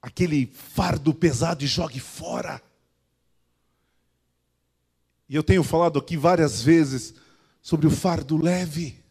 aquele 0.03 0.53
fardo 0.53 1.15
pesado 1.15 1.65
e 1.65 1.67
jogue 1.67 1.99
fora. 1.99 2.61
E 5.27 5.35
eu 5.35 5.43
tenho 5.43 5.65
falado 5.65 5.99
aqui 5.99 6.15
várias 6.15 6.61
vezes 6.61 7.15
sobre 7.63 7.87
o 7.87 7.91
fardo 7.91 8.37
leve. 8.37 9.03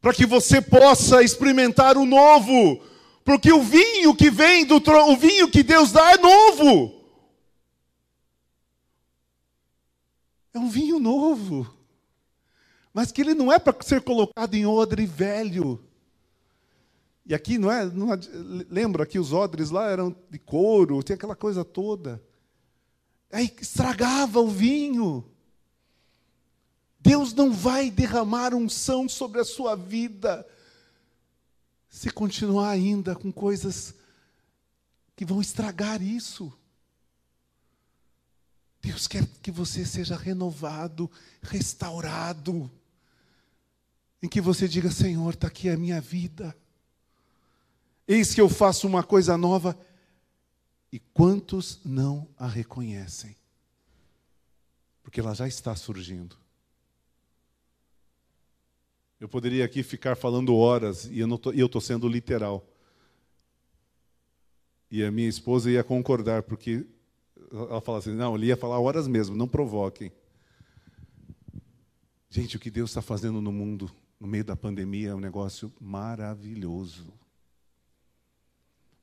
Para 0.00 0.14
que 0.14 0.24
você 0.24 0.62
possa 0.62 1.22
experimentar 1.22 1.98
o 1.98 2.06
novo. 2.06 2.82
Porque 3.22 3.52
o 3.52 3.62
vinho 3.62 4.16
que 4.16 4.30
vem 4.30 4.64
do 4.64 4.80
trono, 4.80 5.12
o 5.12 5.16
vinho 5.18 5.50
que 5.50 5.62
Deus 5.62 5.92
dá 5.92 6.12
é 6.12 6.16
novo. 6.16 7.04
É 10.54 10.58
um 10.58 10.70
vinho 10.70 10.98
novo. 10.98 11.70
Mas 12.94 13.12
que 13.12 13.20
ele 13.20 13.34
não 13.34 13.52
é 13.52 13.58
para 13.58 13.76
ser 13.82 14.00
colocado 14.00 14.54
em 14.54 14.64
odre 14.64 15.04
velho. 15.04 15.84
E 17.28 17.34
aqui 17.34 17.58
não 17.58 17.70
é, 17.70 17.84
não 17.84 18.10
é, 18.10 18.18
lembra 18.70 19.04
que 19.04 19.18
os 19.18 19.34
odres 19.34 19.68
lá 19.68 19.90
eram 19.90 20.16
de 20.30 20.38
couro, 20.38 21.02
tinha 21.02 21.14
aquela 21.14 21.36
coisa 21.36 21.62
toda. 21.62 22.24
Aí 23.30 23.54
estragava 23.60 24.40
o 24.40 24.48
vinho. 24.48 25.30
Deus 26.98 27.34
não 27.34 27.52
vai 27.52 27.90
derramar 27.90 28.54
unção 28.54 29.06
sobre 29.06 29.42
a 29.42 29.44
sua 29.44 29.76
vida 29.76 30.46
se 31.90 32.08
continuar 32.10 32.70
ainda 32.70 33.14
com 33.14 33.30
coisas 33.30 33.94
que 35.14 35.26
vão 35.26 35.42
estragar 35.42 36.00
isso. 36.00 36.50
Deus 38.80 39.06
quer 39.06 39.26
que 39.42 39.50
você 39.50 39.84
seja 39.84 40.16
renovado, 40.16 41.10
restaurado, 41.42 42.70
em 44.22 44.28
que 44.28 44.40
você 44.40 44.66
diga: 44.66 44.90
Senhor, 44.90 45.34
está 45.34 45.48
aqui 45.48 45.68
a 45.68 45.76
minha 45.76 46.00
vida. 46.00 46.56
Eis 48.08 48.34
que 48.34 48.40
eu 48.40 48.48
faço 48.48 48.86
uma 48.86 49.04
coisa 49.04 49.36
nova. 49.36 49.78
E 50.90 50.98
quantos 50.98 51.78
não 51.84 52.26
a 52.38 52.48
reconhecem? 52.48 53.36
Porque 55.02 55.20
ela 55.20 55.34
já 55.34 55.46
está 55.46 55.76
surgindo. 55.76 56.34
Eu 59.20 59.28
poderia 59.28 59.64
aqui 59.64 59.82
ficar 59.82 60.16
falando 60.16 60.56
horas, 60.56 61.04
e 61.04 61.18
eu 61.18 61.66
estou 61.66 61.80
sendo 61.82 62.08
literal. 62.08 62.66
E 64.90 65.04
a 65.04 65.10
minha 65.10 65.28
esposa 65.28 65.70
ia 65.70 65.84
concordar, 65.84 66.44
porque 66.44 66.86
ela 67.52 67.80
fala 67.82 67.98
assim: 67.98 68.14
não, 68.14 68.34
ele 68.34 68.46
ia 68.46 68.56
falar 68.56 68.80
horas 68.80 69.06
mesmo, 69.06 69.36
não 69.36 69.46
provoquem. 69.46 70.10
Gente, 72.30 72.56
o 72.56 72.60
que 72.60 72.70
Deus 72.70 72.90
está 72.90 73.02
fazendo 73.02 73.42
no 73.42 73.52
mundo, 73.52 73.90
no 74.18 74.26
meio 74.26 74.44
da 74.44 74.56
pandemia, 74.56 75.10
é 75.10 75.14
um 75.14 75.20
negócio 75.20 75.70
maravilhoso. 75.78 77.12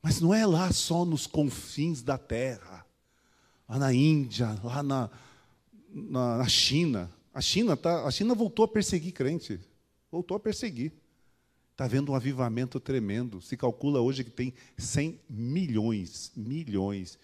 Mas 0.05 0.21
não 0.21 0.31
é 0.31 0.45
lá 0.45 0.71
só 0.71 1.03
nos 1.03 1.25
confins 1.25 2.03
da 2.03 2.15
terra, 2.15 2.85
lá 3.67 3.79
na 3.79 3.91
Índia, 3.91 4.55
lá 4.63 4.83
na, 4.83 5.09
na, 5.91 6.37
na 6.37 6.47
China. 6.47 7.09
A 7.33 7.41
China, 7.41 7.75
tá, 7.75 8.05
a 8.05 8.11
China 8.11 8.35
voltou 8.35 8.65
a 8.65 8.67
perseguir 8.67 9.13
crente, 9.13 9.59
voltou 10.11 10.37
a 10.37 10.39
perseguir. 10.39 10.93
Está 11.71 11.85
havendo 11.85 12.11
um 12.11 12.15
avivamento 12.15 12.79
tremendo. 12.79 13.41
Se 13.41 13.57
calcula 13.57 13.99
hoje 13.99 14.23
que 14.23 14.29
tem 14.29 14.53
100 14.77 15.19
milhões, 15.27 16.31
milhões 16.35 17.17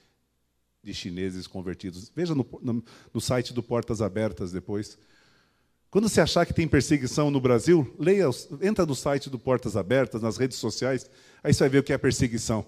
de 0.84 0.92
chineses 0.92 1.46
convertidos. 1.46 2.12
Veja 2.16 2.34
no, 2.34 2.44
no, 2.64 2.84
no, 3.14 3.22
site 3.22 3.54
do 3.54 3.62
Portas 3.62 4.02
Abertas 4.02 4.52
depois. 4.52 4.98
Quando 5.92 6.10
você 6.10 6.22
achar 6.22 6.46
que 6.46 6.54
tem 6.54 6.68
perseguição 6.68 7.30
no 7.30 7.40
Brasil, 7.40 7.94
leia, 8.00 8.26
entra 8.62 8.86
no 8.86 8.96
site 8.96 9.30
do 9.30 9.38
Portas 9.38 9.76
Abertas, 9.76 10.22
nas 10.22 10.38
redes 10.38 10.58
sociais, 10.58 11.08
Aí 11.44 11.54
você 11.54 11.64
vai 11.64 11.70
ver 11.70 11.80
o 11.80 11.84
que 11.84 11.94
é 11.94 11.98
perseguição. 11.98 12.66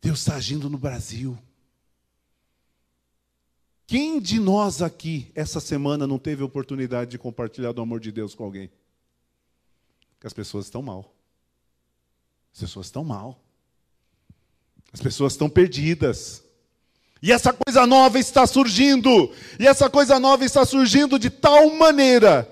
Deus 0.00 0.20
está 0.20 0.36
agindo 0.36 0.70
no 0.70 0.78
Brasil. 0.78 1.38
Quem 3.86 4.20
de 4.20 4.38
nós 4.40 4.80
aqui, 4.80 5.30
essa 5.34 5.60
semana, 5.60 6.06
não 6.06 6.18
teve 6.18 6.42
oportunidade 6.42 7.10
de 7.10 7.18
compartilhar 7.18 7.72
do 7.72 7.82
amor 7.82 8.00
de 8.00 8.10
Deus 8.10 8.34
com 8.34 8.44
alguém? 8.44 8.70
Que 10.18 10.26
as 10.26 10.32
pessoas 10.32 10.66
estão 10.66 10.80
mal. 10.80 11.14
As 12.54 12.60
pessoas 12.60 12.86
estão 12.86 13.04
mal. 13.04 13.38
As 14.92 15.00
pessoas 15.00 15.34
estão 15.34 15.50
perdidas. 15.50 16.42
E 17.22 17.30
essa 17.30 17.52
coisa 17.52 17.86
nova 17.86 18.18
está 18.18 18.46
surgindo. 18.46 19.32
E 19.58 19.66
essa 19.66 19.90
coisa 19.90 20.18
nova 20.18 20.44
está 20.44 20.64
surgindo 20.64 21.18
de 21.18 21.28
tal 21.28 21.70
maneira 21.70 22.48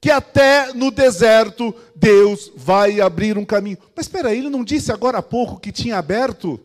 que 0.00 0.10
até 0.10 0.72
no 0.74 0.90
deserto 0.90 1.74
Deus 1.94 2.52
vai 2.56 3.00
abrir 3.00 3.36
um 3.38 3.44
caminho. 3.44 3.78
Mas 3.94 4.06
espera 4.06 4.34
ele 4.34 4.48
não 4.48 4.64
disse 4.64 4.92
agora 4.92 5.18
há 5.18 5.22
pouco 5.22 5.60
que 5.60 5.72
tinha 5.72 5.98
aberto? 5.98 6.60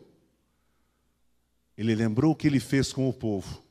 Ele 1.76 1.94
lembrou 1.94 2.32
o 2.32 2.36
que 2.36 2.46
ele 2.46 2.60
fez 2.60 2.92
com 2.92 3.08
o 3.08 3.12
povo. 3.12 3.62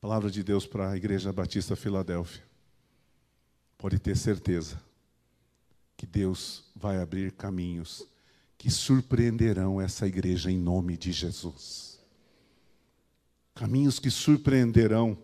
Palavra 0.00 0.30
de 0.30 0.42
Deus 0.42 0.66
para 0.66 0.90
a 0.90 0.96
Igreja 0.96 1.32
Batista 1.32 1.74
Filadélfia. 1.74 2.42
Pode 3.76 3.98
ter 3.98 4.16
certeza 4.16 4.80
que 5.96 6.06
Deus 6.06 6.64
vai 6.74 7.00
abrir 7.00 7.32
caminhos 7.32 8.06
que 8.58 8.70
surpreenderão 8.70 9.80
essa 9.80 10.06
igreja 10.06 10.50
em 10.50 10.58
nome 10.58 10.96
de 10.96 11.12
Jesus. 11.12 12.00
Caminhos 13.54 14.00
que 14.00 14.10
surpreenderão 14.10 15.16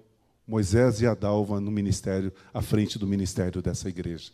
Moisés 0.47 1.01
e 1.01 1.07
Adalva 1.07 1.61
no 1.61 1.71
ministério, 1.71 2.33
à 2.53 2.63
frente 2.63 2.99
do 2.99 3.07
ministério 3.07 3.61
dessa 3.61 3.89
igreja. 3.89 4.31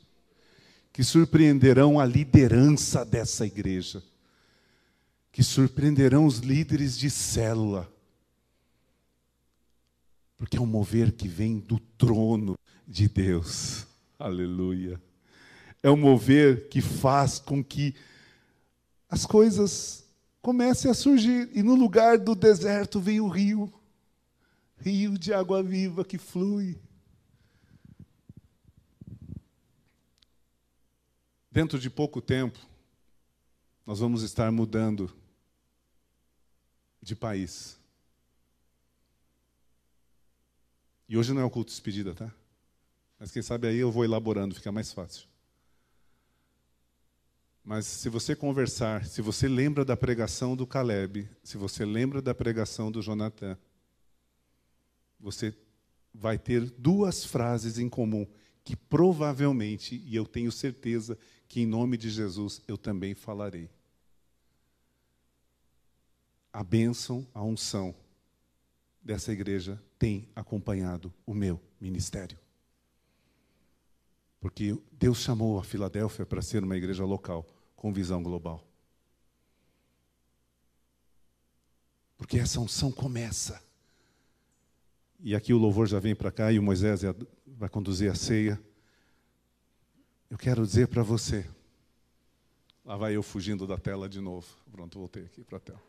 Que 0.92 1.02
surpreenderão 1.02 1.98
a 1.98 2.04
liderança 2.04 3.04
dessa 3.04 3.46
igreja. 3.46 4.02
Que 5.32 5.42
surpreenderão 5.42 6.26
os 6.26 6.38
líderes 6.38 6.98
de 6.98 7.08
célula. 7.08 7.90
Porque 10.36 10.56
é 10.56 10.60
um 10.60 10.66
mover 10.66 11.12
que 11.12 11.28
vem 11.28 11.60
do 11.60 11.78
trono 11.78 12.58
de 12.86 13.08
Deus. 13.08 13.86
Aleluia. 14.18 15.00
É 15.82 15.90
um 15.90 15.96
mover 15.96 16.68
que 16.68 16.80
faz 16.80 17.38
com 17.38 17.62
que 17.62 17.94
as 19.10 19.26
coisas 19.26 20.06
comecem 20.40 20.90
a 20.90 20.94
surgir. 20.94 21.50
E 21.54 21.62
no 21.62 21.74
lugar 21.74 22.18
do 22.18 22.34
deserto 22.34 23.00
vem 23.00 23.20
o 23.20 23.28
rio 23.28 23.72
rio 24.80 25.18
de 25.18 25.32
água 25.32 25.62
viva 25.62 26.04
que 26.04 26.18
flui. 26.18 26.80
Dentro 31.50 31.78
de 31.78 31.90
pouco 31.90 32.20
tempo, 32.20 32.58
nós 33.84 33.98
vamos 33.98 34.22
estar 34.22 34.50
mudando 34.50 35.12
de 37.02 37.14
país. 37.14 37.78
E 41.08 41.16
hoje 41.16 41.32
não 41.32 41.42
é 41.42 41.44
o 41.44 41.50
culto 41.50 41.70
de 41.70 41.74
despedida, 41.74 42.14
tá? 42.14 42.32
Mas 43.18 43.32
quem 43.32 43.42
sabe 43.42 43.66
aí 43.66 43.76
eu 43.76 43.90
vou 43.90 44.04
elaborando, 44.04 44.54
fica 44.54 44.70
mais 44.70 44.92
fácil. 44.92 45.29
Mas 47.64 47.86
se 47.86 48.08
você 48.08 48.34
conversar, 48.34 49.04
se 49.04 49.20
você 49.20 49.46
lembra 49.46 49.84
da 49.84 49.96
pregação 49.96 50.56
do 50.56 50.66
Caleb, 50.66 51.28
se 51.42 51.56
você 51.56 51.84
lembra 51.84 52.22
da 52.22 52.34
pregação 52.34 52.90
do 52.90 53.02
Jonathan, 53.02 53.56
você 55.18 55.54
vai 56.12 56.38
ter 56.38 56.68
duas 56.70 57.24
frases 57.24 57.78
em 57.78 57.88
comum 57.88 58.26
que 58.64 58.76
provavelmente, 58.76 60.02
e 60.06 60.14
eu 60.14 60.26
tenho 60.26 60.50
certeza 60.50 61.18
que 61.48 61.60
em 61.60 61.66
nome 61.66 61.96
de 61.96 62.08
Jesus 62.08 62.62
eu 62.66 62.78
também 62.78 63.14
falarei. 63.14 63.70
A 66.52 66.64
bênção, 66.64 67.26
a 67.32 67.42
unção 67.42 67.94
dessa 69.02 69.32
igreja 69.32 69.80
tem 69.98 70.28
acompanhado 70.34 71.12
o 71.26 71.34
meu 71.34 71.60
ministério. 71.80 72.38
Porque 74.40 74.76
Deus 74.92 75.18
chamou 75.18 75.58
a 75.58 75.62
Filadélfia 75.62 76.24
para 76.24 76.42
ser 76.42 76.64
uma 76.64 76.76
igreja 76.76 77.04
local, 77.04 77.46
com 77.76 77.92
visão 77.92 78.22
global. 78.22 78.66
Porque 82.16 82.38
essa 82.38 82.58
unção 82.58 82.90
começa 82.90 83.62
e 85.22 85.34
aqui 85.34 85.52
o 85.52 85.58
louvor 85.58 85.86
já 85.86 86.00
vem 86.00 86.14
para 86.14 86.32
cá 86.32 86.50
e 86.50 86.58
o 86.58 86.62
Moisés 86.62 87.02
vai 87.46 87.68
conduzir 87.68 88.10
a 88.10 88.14
ceia. 88.14 88.60
Eu 90.30 90.38
quero 90.38 90.64
dizer 90.64 90.88
para 90.88 91.02
você. 91.02 91.46
Lá 92.84 92.96
vai 92.96 93.14
eu 93.14 93.22
fugindo 93.22 93.66
da 93.66 93.76
tela 93.76 94.08
de 94.08 94.20
novo. 94.20 94.46
Pronto, 94.72 94.98
voltei 94.98 95.24
aqui 95.24 95.44
para 95.44 95.58
a 95.58 95.60
tela. 95.60 95.82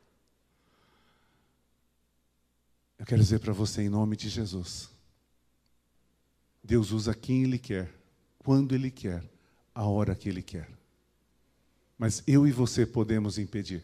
Eu 2.99 3.05
quero 3.05 3.21
dizer 3.21 3.39
para 3.39 3.53
você, 3.53 3.83
em 3.83 3.89
nome 3.89 4.17
de 4.17 4.27
Jesus. 4.27 4.89
Deus 6.61 6.91
usa 6.91 7.15
quem 7.15 7.43
Ele 7.43 7.57
quer, 7.57 7.89
quando 8.43 8.73
Ele 8.73 8.89
quer, 8.89 9.23
a 9.73 9.85
hora 9.85 10.15
que 10.15 10.27
Ele 10.27 10.41
quer. 10.41 10.69
Mas 11.97 12.23
eu 12.25 12.47
e 12.47 12.51
você 12.51 12.85
podemos 12.85 13.37
impedir. 13.37 13.83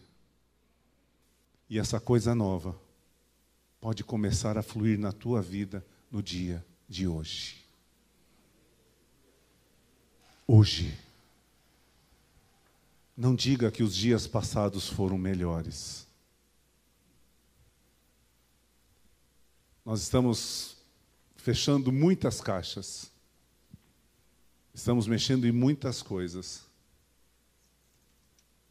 E 1.70 1.78
essa 1.78 2.00
coisa 2.00 2.34
nova 2.34 2.76
pode 3.80 4.04
começar 4.04 4.58
a 4.58 4.63
fluir 4.63 4.98
na 4.98 5.12
tua 5.12 5.41
vida 5.41 5.86
no 6.12 6.24
dia 6.24 6.65
de 6.89 7.08
hoje. 7.08 7.63
Hoje. 10.48 10.98
Não 13.15 13.36
diga 13.36 13.70
que 13.70 13.84
os 13.84 13.96
dias 13.96 14.26
passados 14.26 14.88
foram 14.88 15.17
melhores. 15.17 16.08
Nós 19.86 20.02
estamos 20.02 20.78
fechando 21.36 21.91
muitas 21.91 22.41
caixas. 22.41 23.12
Estamos 24.77 25.07
mexendo 25.07 25.47
em 25.47 25.51
muitas 25.51 26.03
coisas. 26.03 26.61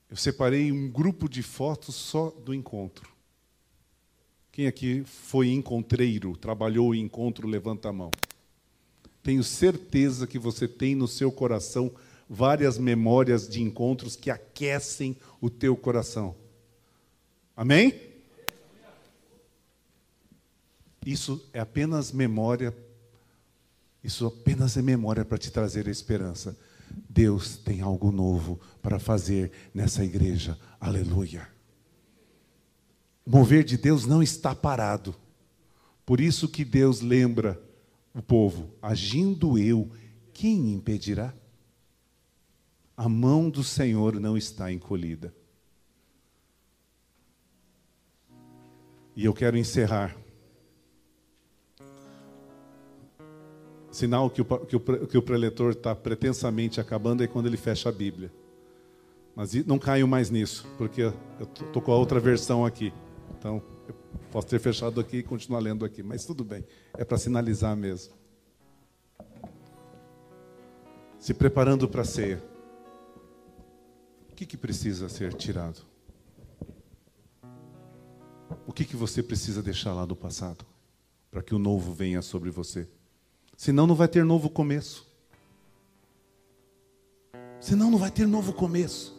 Eu 0.08 0.16
separei 0.16 0.70
um 0.70 0.88
grupo 0.88 1.28
de 1.28 1.42
fotos 1.42 1.96
só 1.96 2.30
do 2.30 2.54
encontro. 2.54 3.10
Quem 4.52 4.68
aqui 4.68 5.02
foi 5.04 5.48
encontreiro, 5.48 6.36
trabalhou 6.36 6.94
em 6.94 7.00
encontro, 7.00 7.48
levanta 7.48 7.88
a 7.88 7.92
mão. 7.92 8.12
Tenho 9.20 9.42
certeza 9.42 10.28
que 10.28 10.38
você 10.38 10.68
tem 10.68 10.94
no 10.94 11.08
seu 11.08 11.32
coração 11.32 11.92
várias 12.30 12.78
memórias 12.78 13.48
de 13.48 13.60
encontros 13.60 14.14
que 14.14 14.30
aquecem 14.30 15.16
o 15.40 15.50
teu 15.50 15.76
coração. 15.76 16.36
Amém? 17.56 18.00
Isso 21.04 21.44
é 21.52 21.58
apenas 21.58 22.12
memória, 22.12 22.72
isso 24.06 24.24
apenas 24.24 24.76
é 24.76 24.82
memória 24.82 25.24
para 25.24 25.36
te 25.36 25.50
trazer 25.50 25.88
a 25.88 25.90
esperança. 25.90 26.56
Deus 27.10 27.56
tem 27.56 27.80
algo 27.80 28.12
novo 28.12 28.60
para 28.80 29.00
fazer 29.00 29.50
nessa 29.74 30.04
igreja. 30.04 30.56
Aleluia. 30.80 31.48
O 33.24 33.30
mover 33.30 33.64
de 33.64 33.76
Deus 33.76 34.06
não 34.06 34.22
está 34.22 34.54
parado. 34.54 35.12
Por 36.04 36.20
isso 36.20 36.48
que 36.48 36.64
Deus 36.64 37.00
lembra 37.00 37.60
o 38.14 38.22
povo: 38.22 38.70
agindo 38.80 39.58
eu, 39.58 39.90
quem 40.32 40.72
impedirá? 40.72 41.34
A 42.96 43.08
mão 43.08 43.50
do 43.50 43.64
Senhor 43.64 44.20
não 44.20 44.36
está 44.38 44.70
encolhida. 44.70 45.34
E 49.16 49.24
eu 49.24 49.34
quero 49.34 49.58
encerrar. 49.58 50.16
Sinal 53.96 54.28
que 54.28 54.42
o, 54.42 54.44
que 54.44 54.76
o, 54.76 55.06
que 55.06 55.16
o 55.16 55.22
preletor 55.22 55.72
está 55.72 55.94
pretensamente 55.94 56.78
acabando 56.78 57.24
é 57.24 57.26
quando 57.26 57.46
ele 57.46 57.56
fecha 57.56 57.88
a 57.88 57.92
Bíblia. 57.92 58.30
Mas 59.34 59.54
não 59.64 59.78
caio 59.78 60.06
mais 60.06 60.28
nisso, 60.28 60.68
porque 60.76 61.00
eu 61.00 61.14
estou 61.40 61.80
com 61.80 61.92
a 61.92 61.96
outra 61.96 62.20
versão 62.20 62.62
aqui. 62.62 62.92
Então, 63.38 63.62
eu 63.88 63.94
posso 64.30 64.48
ter 64.48 64.60
fechado 64.60 65.00
aqui 65.00 65.18
e 65.18 65.22
continuar 65.22 65.60
lendo 65.60 65.82
aqui, 65.82 66.02
mas 66.02 66.26
tudo 66.26 66.44
bem, 66.44 66.62
é 66.92 67.06
para 67.06 67.16
sinalizar 67.16 67.74
mesmo. 67.74 68.12
Se 71.18 71.32
preparando 71.32 71.88
para 71.88 72.02
a 72.02 72.04
ceia. 72.04 72.44
O 74.30 74.34
que, 74.34 74.44
que 74.44 74.58
precisa 74.58 75.08
ser 75.08 75.32
tirado? 75.32 75.80
O 78.66 78.74
que, 78.74 78.84
que 78.84 78.94
você 78.94 79.22
precisa 79.22 79.62
deixar 79.62 79.94
lá 79.94 80.04
do 80.04 80.14
passado? 80.14 80.66
Para 81.30 81.42
que 81.42 81.54
o 81.54 81.58
novo 81.58 81.94
venha 81.94 82.20
sobre 82.20 82.50
você. 82.50 82.86
Senão 83.56 83.86
não 83.86 83.94
vai 83.94 84.06
ter 84.06 84.24
novo 84.24 84.50
começo. 84.50 85.06
Senão 87.58 87.90
não 87.90 87.98
vai 87.98 88.10
ter 88.10 88.26
novo 88.26 88.52
começo. 88.52 89.16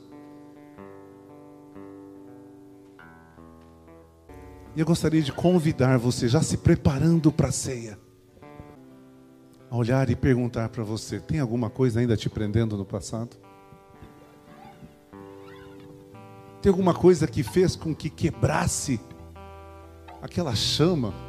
E 4.75 4.79
eu 4.79 4.85
gostaria 4.85 5.23
de 5.23 5.31
convidar 5.31 5.97
você, 5.97 6.27
já 6.27 6.41
se 6.41 6.55
preparando 6.55 7.31
para 7.31 7.47
a 7.47 7.51
ceia, 7.51 7.97
a 9.71 9.75
olhar 9.75 10.07
e 10.09 10.15
perguntar 10.15 10.69
para 10.69 10.83
você: 10.83 11.19
tem 11.19 11.39
alguma 11.39 11.67
coisa 11.67 11.99
ainda 11.99 12.15
te 12.15 12.29
prendendo 12.29 12.77
no 12.77 12.85
passado? 12.85 13.35
Tem 16.61 16.69
alguma 16.69 16.93
coisa 16.93 17.27
que 17.27 17.41
fez 17.41 17.75
com 17.75 17.93
que 17.95 18.09
quebrasse 18.09 18.99
aquela 20.21 20.53
chama? 20.53 21.26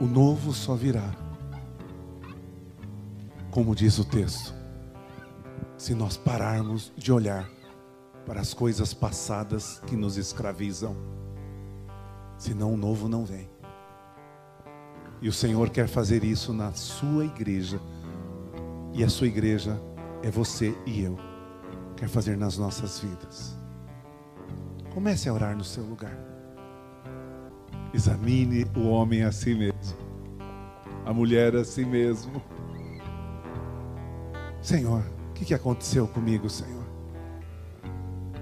O 0.00 0.06
novo 0.06 0.54
só 0.54 0.74
virá, 0.74 1.14
como 3.50 3.74
diz 3.74 3.98
o 3.98 4.04
texto, 4.04 4.54
se 5.76 5.94
nós 5.94 6.16
pararmos 6.16 6.90
de 6.96 7.12
olhar 7.12 7.46
para 8.24 8.40
as 8.40 8.54
coisas 8.54 8.94
passadas 8.94 9.80
que 9.86 9.96
nos 9.96 10.16
escravizam. 10.16 10.96
Senão 12.38 12.72
o 12.72 12.76
novo 12.76 13.08
não 13.08 13.24
vem. 13.24 13.50
E 15.20 15.28
o 15.28 15.32
Senhor 15.32 15.68
quer 15.68 15.88
fazer 15.88 16.24
isso 16.24 16.52
na 16.52 16.72
sua 16.72 17.24
igreja. 17.24 17.80
E 18.94 19.04
a 19.04 19.08
sua 19.08 19.26
igreja 19.26 19.78
é 20.22 20.30
você 20.30 20.74
e 20.86 21.02
eu. 21.02 21.18
Quer 21.96 22.08
fazer 22.08 22.38
nas 22.38 22.56
nossas 22.56 23.00
vidas. 23.00 23.54
Comece 24.94 25.28
a 25.28 25.34
orar 25.34 25.56
no 25.56 25.64
seu 25.64 25.84
lugar. 25.84 26.16
Examine 27.92 28.64
o 28.76 28.88
homem 28.88 29.24
a 29.24 29.32
si 29.32 29.54
mesmo, 29.54 29.79
a 31.10 31.12
mulher 31.12 31.56
a 31.56 31.64
si 31.64 31.84
mesmo. 31.84 32.40
Senhor, 34.62 35.02
o 35.30 35.32
que 35.32 35.52
aconteceu 35.52 36.06
comigo, 36.06 36.48
Senhor? 36.48 36.84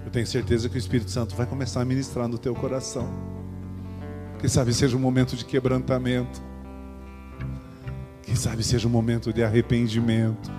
Eu 0.04 0.10
tenho 0.10 0.26
certeza 0.26 0.68
que 0.68 0.76
o 0.76 0.78
Espírito 0.78 1.10
Santo 1.10 1.34
vai 1.34 1.46
começar 1.46 1.80
a 1.80 1.84
ministrar 1.86 2.28
no 2.28 2.36
teu 2.36 2.54
coração. 2.54 3.08
Quem 4.38 4.50
sabe 4.50 4.74
seja 4.74 4.98
um 4.98 5.00
momento 5.00 5.34
de 5.34 5.46
quebrantamento. 5.46 6.42
Quem 8.22 8.34
sabe 8.34 8.62
seja 8.62 8.86
um 8.86 8.90
momento 8.90 9.32
de 9.32 9.42
arrependimento. 9.42 10.52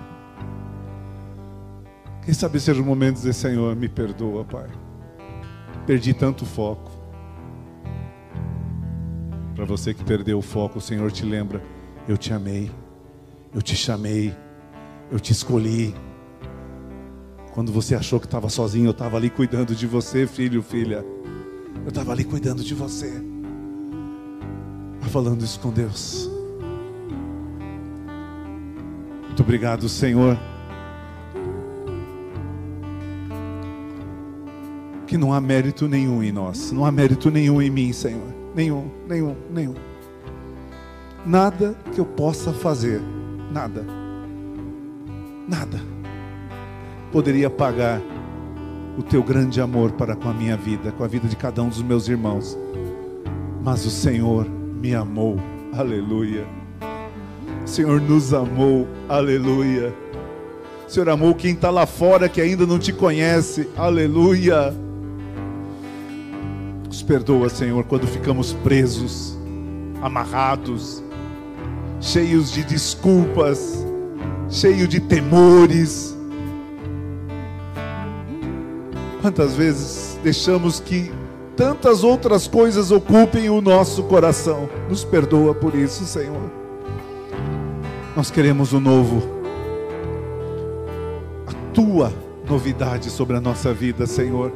Quem 2.24 2.34
sabe 2.34 2.58
seja 2.58 2.82
um 2.82 2.86
momento 2.86 3.14
de 3.14 3.20
dizer, 3.20 3.34
Senhor, 3.34 3.76
me 3.76 3.88
perdoa, 3.88 4.44
Pai. 4.44 4.68
Perdi 5.86 6.12
tanto 6.12 6.44
foco. 6.44 6.90
Para 9.54 9.64
você 9.64 9.94
que 9.94 10.02
perdeu 10.02 10.38
o 10.38 10.42
foco, 10.42 10.78
o 10.78 10.82
Senhor 10.82 11.12
te 11.12 11.24
lembra: 11.24 11.62
eu 12.08 12.16
te 12.16 12.32
amei, 12.32 12.70
eu 13.54 13.62
te 13.62 13.76
chamei, 13.76 14.34
eu 15.10 15.20
te 15.20 15.32
escolhi. 15.32 15.94
Quando 17.52 17.72
você 17.72 17.94
achou 17.94 18.20
que 18.20 18.26
estava 18.26 18.48
sozinho, 18.48 18.86
eu 18.86 18.92
estava 18.92 19.16
ali 19.16 19.28
cuidando 19.28 19.74
de 19.74 19.86
você, 19.86 20.26
filho, 20.26 20.62
filha. 20.62 21.04
Eu 21.82 21.88
estava 21.88 22.12
ali 22.12 22.24
cuidando 22.24 22.62
de 22.62 22.74
você. 22.74 23.12
Tá 25.00 25.08
falando 25.08 25.42
isso 25.42 25.58
com 25.60 25.70
Deus. 25.70 26.30
Muito 29.26 29.42
obrigado, 29.42 29.88
Senhor. 29.88 30.38
Que 35.06 35.16
não 35.16 35.32
há 35.32 35.40
mérito 35.40 35.88
nenhum 35.88 36.22
em 36.22 36.30
nós, 36.30 36.70
não 36.70 36.84
há 36.84 36.92
mérito 36.92 37.30
nenhum 37.30 37.60
em 37.60 37.70
mim, 37.70 37.92
Senhor. 37.92 38.28
Nenhum, 38.54 38.88
nenhum, 39.08 39.34
nenhum. 39.50 39.89
Nada 41.24 41.76
que 41.94 42.00
eu 42.00 42.06
possa 42.06 42.52
fazer, 42.52 43.00
nada, 43.52 43.84
nada, 45.46 45.78
poderia 47.12 47.50
pagar 47.50 48.00
o 48.96 49.02
teu 49.02 49.22
grande 49.22 49.60
amor 49.60 49.92
para 49.92 50.16
com 50.16 50.30
a 50.30 50.32
minha 50.32 50.56
vida, 50.56 50.92
com 50.92 51.04
a 51.04 51.06
vida 51.06 51.28
de 51.28 51.36
cada 51.36 51.62
um 51.62 51.68
dos 51.68 51.82
meus 51.82 52.08
irmãos. 52.08 52.58
Mas 53.62 53.84
o 53.84 53.90
Senhor 53.90 54.46
me 54.48 54.94
amou, 54.94 55.36
aleluia. 55.74 56.46
Senhor 57.66 58.00
nos 58.00 58.32
amou, 58.32 58.88
aleluia. 59.08 59.94
Senhor 60.88 61.08
amou 61.10 61.34
quem 61.34 61.52
está 61.52 61.70
lá 61.70 61.86
fora 61.86 62.28
que 62.28 62.40
ainda 62.40 62.66
não 62.66 62.78
te 62.78 62.92
conhece, 62.92 63.68
aleluia. 63.76 64.74
Nos 66.86 67.02
perdoa, 67.02 67.48
Senhor, 67.50 67.84
quando 67.84 68.06
ficamos 68.06 68.54
presos, 68.54 69.38
amarrados, 70.02 71.02
cheios 72.00 72.50
de 72.50 72.64
desculpas, 72.64 73.84
cheios 74.48 74.88
de 74.88 75.00
temores. 75.00 76.16
Quantas 79.20 79.54
vezes 79.54 80.18
deixamos 80.22 80.80
que 80.80 81.12
tantas 81.54 82.02
outras 82.02 82.48
coisas 82.48 82.90
ocupem 82.90 83.50
o 83.50 83.60
nosso 83.60 84.02
coração? 84.04 84.68
Nos 84.88 85.04
perdoa 85.04 85.54
por 85.54 85.74
isso, 85.74 86.04
Senhor. 86.06 86.50
Nós 88.16 88.30
queremos 88.30 88.72
o 88.72 88.80
novo. 88.80 89.22
A 91.46 91.52
tua 91.74 92.12
novidade 92.48 93.10
sobre 93.10 93.36
a 93.36 93.40
nossa 93.40 93.74
vida, 93.74 94.06
Senhor. 94.06 94.52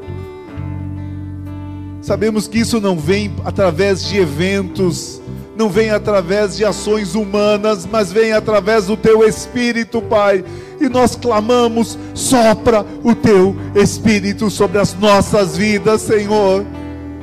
Sabemos 2.00 2.48
que 2.48 2.58
isso 2.58 2.80
não 2.80 2.98
vem 2.98 3.34
através 3.44 4.02
de 4.04 4.18
eventos, 4.18 5.22
não 5.56 5.68
vem 5.68 5.90
através 5.90 6.56
de 6.56 6.64
ações 6.64 7.14
humanas, 7.14 7.86
mas 7.90 8.12
vem 8.12 8.32
através 8.32 8.86
do 8.86 8.96
teu 8.96 9.26
Espírito, 9.26 10.02
Pai. 10.02 10.44
E 10.80 10.88
nós 10.88 11.14
clamamos: 11.14 11.98
sopra 12.14 12.84
o 13.02 13.14
teu 13.14 13.56
Espírito 13.74 14.50
sobre 14.50 14.78
as 14.78 14.94
nossas 14.94 15.56
vidas, 15.56 16.02
Senhor, 16.02 16.64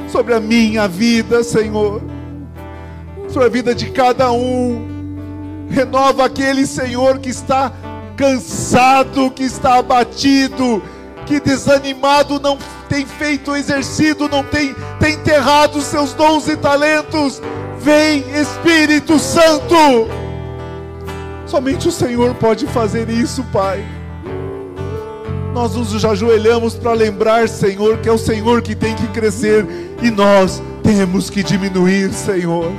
sobre 0.08 0.34
a 0.34 0.40
minha 0.40 0.88
vida, 0.88 1.44
Senhor, 1.44 2.02
sobre 3.28 3.48
a 3.48 3.52
vida 3.52 3.76
de 3.76 3.90
cada 3.92 4.32
um 4.32 4.92
renova 5.72 6.26
aquele 6.26 6.68
Senhor 6.68 7.20
que 7.20 7.30
está 7.30 7.72
cansado, 8.16 9.32
que 9.32 9.44
está 9.44 9.80
abatido, 9.80 10.84
que 11.26 11.40
desanimado 11.40 12.40
não 12.40 12.58
tem 12.90 13.06
feito 13.06 13.56
exercido, 13.56 14.28
não 14.28 14.44
tem, 14.44 14.76
tem 15.00 15.14
enterrado 15.14 15.82
seus 15.82 16.14
dons 16.14 16.48
e 16.48 16.58
talentos. 16.58 17.42
Vem 17.84 18.24
Espírito 18.40 19.18
Santo. 19.18 20.08
Somente 21.48 21.88
o 21.88 21.92
Senhor 21.92 22.36
pode 22.36 22.68
fazer 22.68 23.10
isso, 23.10 23.44
Pai. 23.52 23.84
Nós 25.54 25.76
nos 25.76 26.06
ajoelhamos 26.06 26.76
para 26.76 26.94
lembrar, 26.94 27.50
Senhor, 27.50 27.98
que 27.98 28.08
é 28.08 28.12
o 28.12 28.18
Senhor 28.18 28.62
que 28.62 28.74
tem 28.74 28.96
que 28.96 29.08
crescer 29.08 29.66
e 30.02 30.10
nós 30.10 30.62
temos 30.84 31.30
que 31.30 31.44
diminuir, 31.44 32.14
Senhor. 32.14 32.72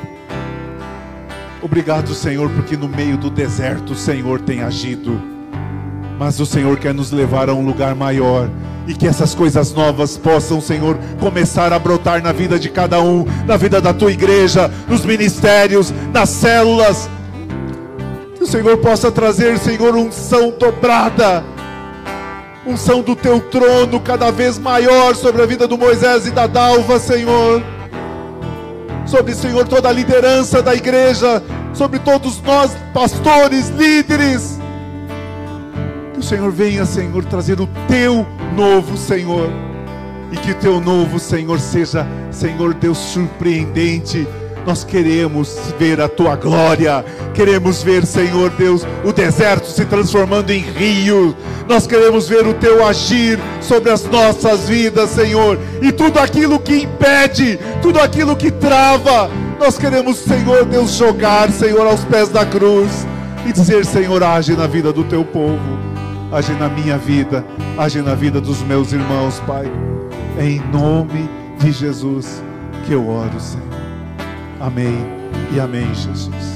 Obrigado, 1.61 2.15
Senhor, 2.15 2.49
porque 2.51 2.77
no 2.77 2.89
meio 2.89 3.17
do 3.17 3.29
deserto 3.29 3.93
o 3.93 3.97
Senhor 3.97 4.41
tem 4.41 4.63
agido. 4.63 5.32
Mas 6.19 6.39
o 6.41 6.47
Senhor 6.47 6.79
quer 6.79 6.95
nos 6.95 7.11
levar 7.11 7.49
a 7.49 7.55
um 7.55 7.65
lugar 7.65 7.95
maior 7.95 8.49
e 8.87 8.95
que 8.95 9.07
essas 9.07 9.35
coisas 9.35 9.73
novas 9.73 10.17
possam, 10.17 10.61
Senhor, 10.61 10.99
começar 11.21 11.73
a 11.73 11.79
brotar 11.79 12.23
na 12.23 12.33
vida 12.33 12.59
de 12.59 12.69
cada 12.69 13.01
um, 13.01 13.25
na 13.47 13.57
vida 13.57 13.81
da 13.81 13.93
tua 13.93 14.11
igreja, 14.11 14.71
nos 14.89 15.05
ministérios, 15.05 15.93
nas 16.13 16.29
células. 16.29 17.09
Que 18.35 18.45
o 18.45 18.47
Senhor 18.47 18.77
possa 18.79 19.11
trazer, 19.11 19.59
Senhor, 19.59 19.95
unção 19.95 20.53
dobrada, 20.59 21.45
unção 22.67 23.03
do 23.03 23.15
teu 23.15 23.41
trono 23.41 24.01
cada 24.01 24.31
vez 24.31 24.59
maior 24.59 25.15
sobre 25.15 25.43
a 25.43 25.47
vida 25.47 25.67
do 25.67 25.79
Moisés 25.79 26.27
e 26.27 26.31
da 26.31 26.47
Dalva, 26.47 26.99
Senhor 26.99 27.63
sobre, 29.13 29.35
Senhor, 29.35 29.69
toda 29.69 29.91
a 29.91 29.93
liderança 29.93 30.63
da 30.63 30.75
igreja, 30.75 31.43
sobre 31.75 31.99
todos 31.99 32.41
nós, 32.41 32.71
pastores, 32.95 33.69
líderes. 33.69 34.52
O 36.23 36.25
Senhor 36.25 36.53
venha, 36.53 36.87
Senhor, 36.87 37.25
trazer 37.25 37.61
o 37.61 37.69
teu 37.89 38.25
novo, 38.55 38.97
Senhor. 38.97 39.51
E 40.31 40.37
que 40.37 40.53
o 40.53 40.55
teu 40.55 40.81
novo, 40.81 41.19
Senhor, 41.19 41.59
seja, 41.59 42.07
Senhor 42.31 42.75
Deus, 42.75 42.97
surpreendente 42.97 44.25
nós 44.65 44.85
queremos 44.85 45.59
ver 45.77 46.01
a 46.01 46.09
tua 46.09 46.37
glória, 46.37 47.05
queremos 47.35 47.83
ver, 47.83 48.07
Senhor 48.07 48.51
Deus, 48.51 48.87
o 49.05 49.13
deserto 49.13 49.67
se 49.67 49.85
transformando 49.85 50.51
em 50.51 50.61
rio. 50.61 51.35
Nós 51.69 51.85
queremos 51.85 52.29
ver 52.29 52.47
o 52.47 52.55
teu 52.55 52.87
agir 52.87 53.41
sobre 53.61 53.91
as 53.91 54.05
nossas 54.05 54.69
vidas, 54.69 55.11
Senhor, 55.11 55.59
e 55.81 55.91
tudo 55.91 56.21
aquilo 56.21 56.61
que 56.61 56.83
impede, 56.83 57.59
tudo 57.83 57.99
aquilo 57.99 58.37
que 58.37 58.53
trava. 58.53 59.29
Nós 59.59 59.77
queremos, 59.77 60.19
Senhor 60.19 60.65
Deus, 60.67 60.93
jogar, 60.93 61.51
Senhor, 61.51 61.85
aos 61.85 62.05
pés 62.05 62.29
da 62.29 62.47
cruz 62.47 63.05
e 63.45 63.53
dizer: 63.53 63.85
Senhor, 63.85 64.23
age 64.23 64.55
na 64.55 64.69
vida 64.69 64.93
do 64.93 65.03
teu 65.05 65.25
povo, 65.25 65.79
age 66.33 66.53
na 66.55 66.69
minha 66.69 66.97
vida, 66.97 67.45
age 67.79 68.01
na 68.01 68.15
vida 68.15 68.41
dos 68.41 68.63
meus 68.63 68.93
irmãos, 68.93 69.41
Pai. 69.47 69.67
Em 70.39 70.59
nome 70.71 71.29
de 71.59 71.71
Jesus 71.71 72.43
que 72.87 72.93
eu 72.93 73.09
oro, 73.09 73.39
Senhor. 73.39 73.69
Amém 74.61 74.97
e 75.55 75.61
amém, 75.61 75.93
Jesus. 75.95 76.52